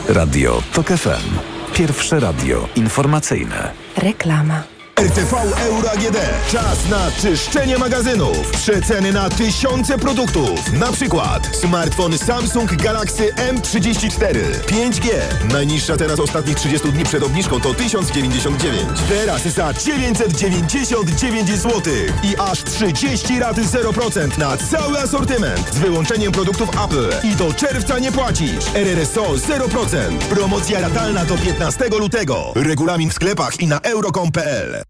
[0.09, 1.27] Radio TOK FM.
[1.73, 3.71] Pierwsze radio informacyjne.
[3.97, 4.74] Reklama.
[5.01, 5.37] RTV
[5.67, 6.17] Euro AGD.
[6.53, 8.51] Czas na czyszczenie magazynów.
[8.51, 10.73] Przeceny na tysiące produktów.
[10.73, 15.09] Na przykład smartfon Samsung Galaxy M34 5G.
[15.53, 18.83] Najniższa teraz ostatnich 30 dni przed obniżką to 1099.
[19.09, 21.83] Teraz za 999 zł.
[22.23, 25.75] I aż 30 raty 0% na cały asortyment.
[25.75, 27.29] Z wyłączeniem produktów Apple.
[27.29, 28.65] I do czerwca nie płacisz.
[28.75, 30.19] RRSO 0%.
[30.19, 32.53] Promocja ratalna do 15 lutego.
[32.55, 34.85] Regulamin w sklepach i na euro.com.pl.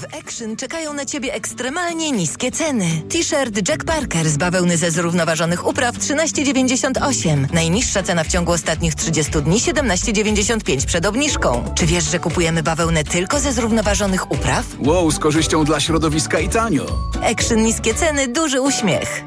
[0.00, 3.02] W Action czekają na Ciebie ekstremalnie niskie ceny.
[3.08, 7.52] T-shirt Jack Parker z bawełny ze zrównoważonych upraw 13,98.
[7.52, 11.64] Najniższa cena w ciągu ostatnich 30 dni 17,95 przed obniżką.
[11.74, 14.66] Czy wiesz, że kupujemy bawełnę tylko ze zrównoważonych upraw?
[14.78, 16.86] Wow, z korzyścią dla środowiska i tanio.
[17.32, 19.24] Action niskie ceny, duży uśmiech.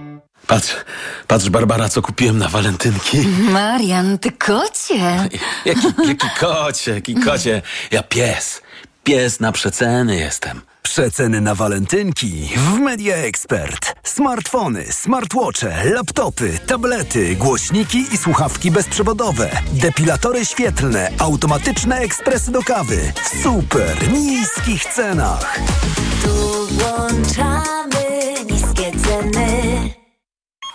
[0.47, 0.76] Patrz,
[1.28, 3.17] patrz Barbara, co kupiłem na walentynki.
[3.28, 5.30] Marian, ty kocie!
[5.65, 7.61] Jaki, jaki kocie, jaki kocie.
[7.91, 8.62] Ja pies.
[9.04, 10.62] Pies na przeceny jestem.
[10.82, 13.95] Przeceny na walentynki w Media Expert.
[14.04, 23.43] Smartfony, smartwatche, laptopy, tablety, głośniki i słuchawki bezprzewodowe, depilatory świetlne, automatyczne ekspresy do kawy w
[23.43, 25.60] super niskich cenach.
[26.24, 28.06] Tu włączamy
[28.51, 29.93] niskie ceny.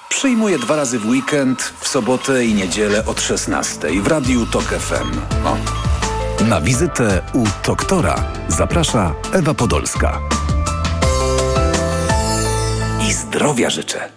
[0.09, 5.47] Przyjmuję dwa razy w weekend, w sobotę i niedzielę od 16 w Radiu TOK FM.
[5.47, 5.88] O.
[6.47, 10.21] Na wizytę u doktora zaprasza Ewa Podolska.
[13.09, 14.09] I zdrowia życzę.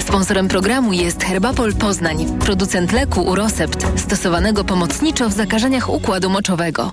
[0.00, 6.92] Sponsorem programu jest Herbapol Poznań, producent leku Urosept, stosowanego pomocniczo w zakażeniach układu moczowego.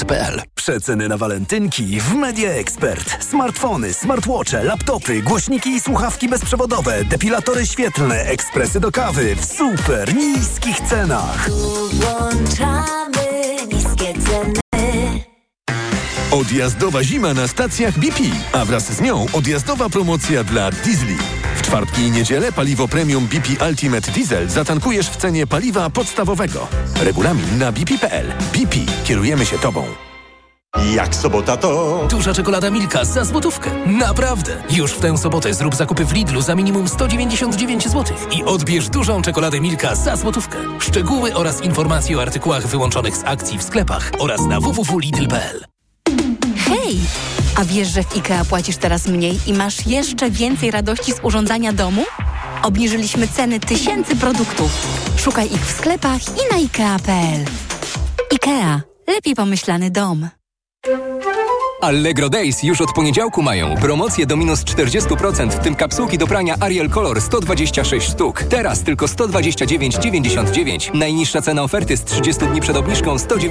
[0.55, 3.23] Przeceny na walentynki w Media Expert.
[3.23, 10.81] Smartfony, smartwatche, laptopy, głośniki i słuchawki bezprzewodowe, depilatory świetlne, ekspresy do kawy w super niskich
[10.81, 11.49] cenach.
[11.91, 13.30] Włączamy
[16.31, 18.23] Odjazdowa zima na stacjach BP,
[18.53, 21.17] a wraz z nią odjazdowa promocja dla diesli.
[21.55, 26.67] W czwartki i niedzielę paliwo premium BP Ultimate Diesel zatankujesz w cenie paliwa podstawowego.
[27.01, 28.33] Regulamin na bp.pl.
[28.53, 28.75] BP.
[29.03, 29.85] Kierujemy się Tobą.
[30.93, 31.99] Jak sobota to...
[32.09, 33.71] Duża czekolada Milka za złotówkę.
[33.85, 34.63] Naprawdę!
[34.69, 39.21] Już w tę sobotę zrób zakupy w Lidlu za minimum 199 zł i odbierz dużą
[39.21, 40.57] czekoladę Milka za złotówkę.
[40.79, 45.71] Szczegóły oraz informacje o artykułach wyłączonych z akcji w sklepach oraz na www.lidl.pl
[46.71, 46.99] Hej!
[47.55, 51.73] A wiesz, że w IKEA płacisz teraz mniej i masz jeszcze więcej radości z urządzania
[51.73, 52.03] domu?
[52.63, 54.87] Obniżyliśmy ceny tysięcy produktów.
[55.17, 57.45] Szukaj ich w sklepach i na IKEA.pl.
[58.31, 58.81] IKEA.
[59.07, 60.29] Lepiej pomyślany dom.
[61.81, 66.55] Allegro Days już od poniedziałku mają promocje do minus 40%, w tym kapsułki do prania
[66.59, 68.43] Ariel Color 126 sztuk.
[68.43, 70.93] Teraz tylko 129,99.
[70.93, 73.49] Najniższa cena oferty z 30 dni przed obniżką 109.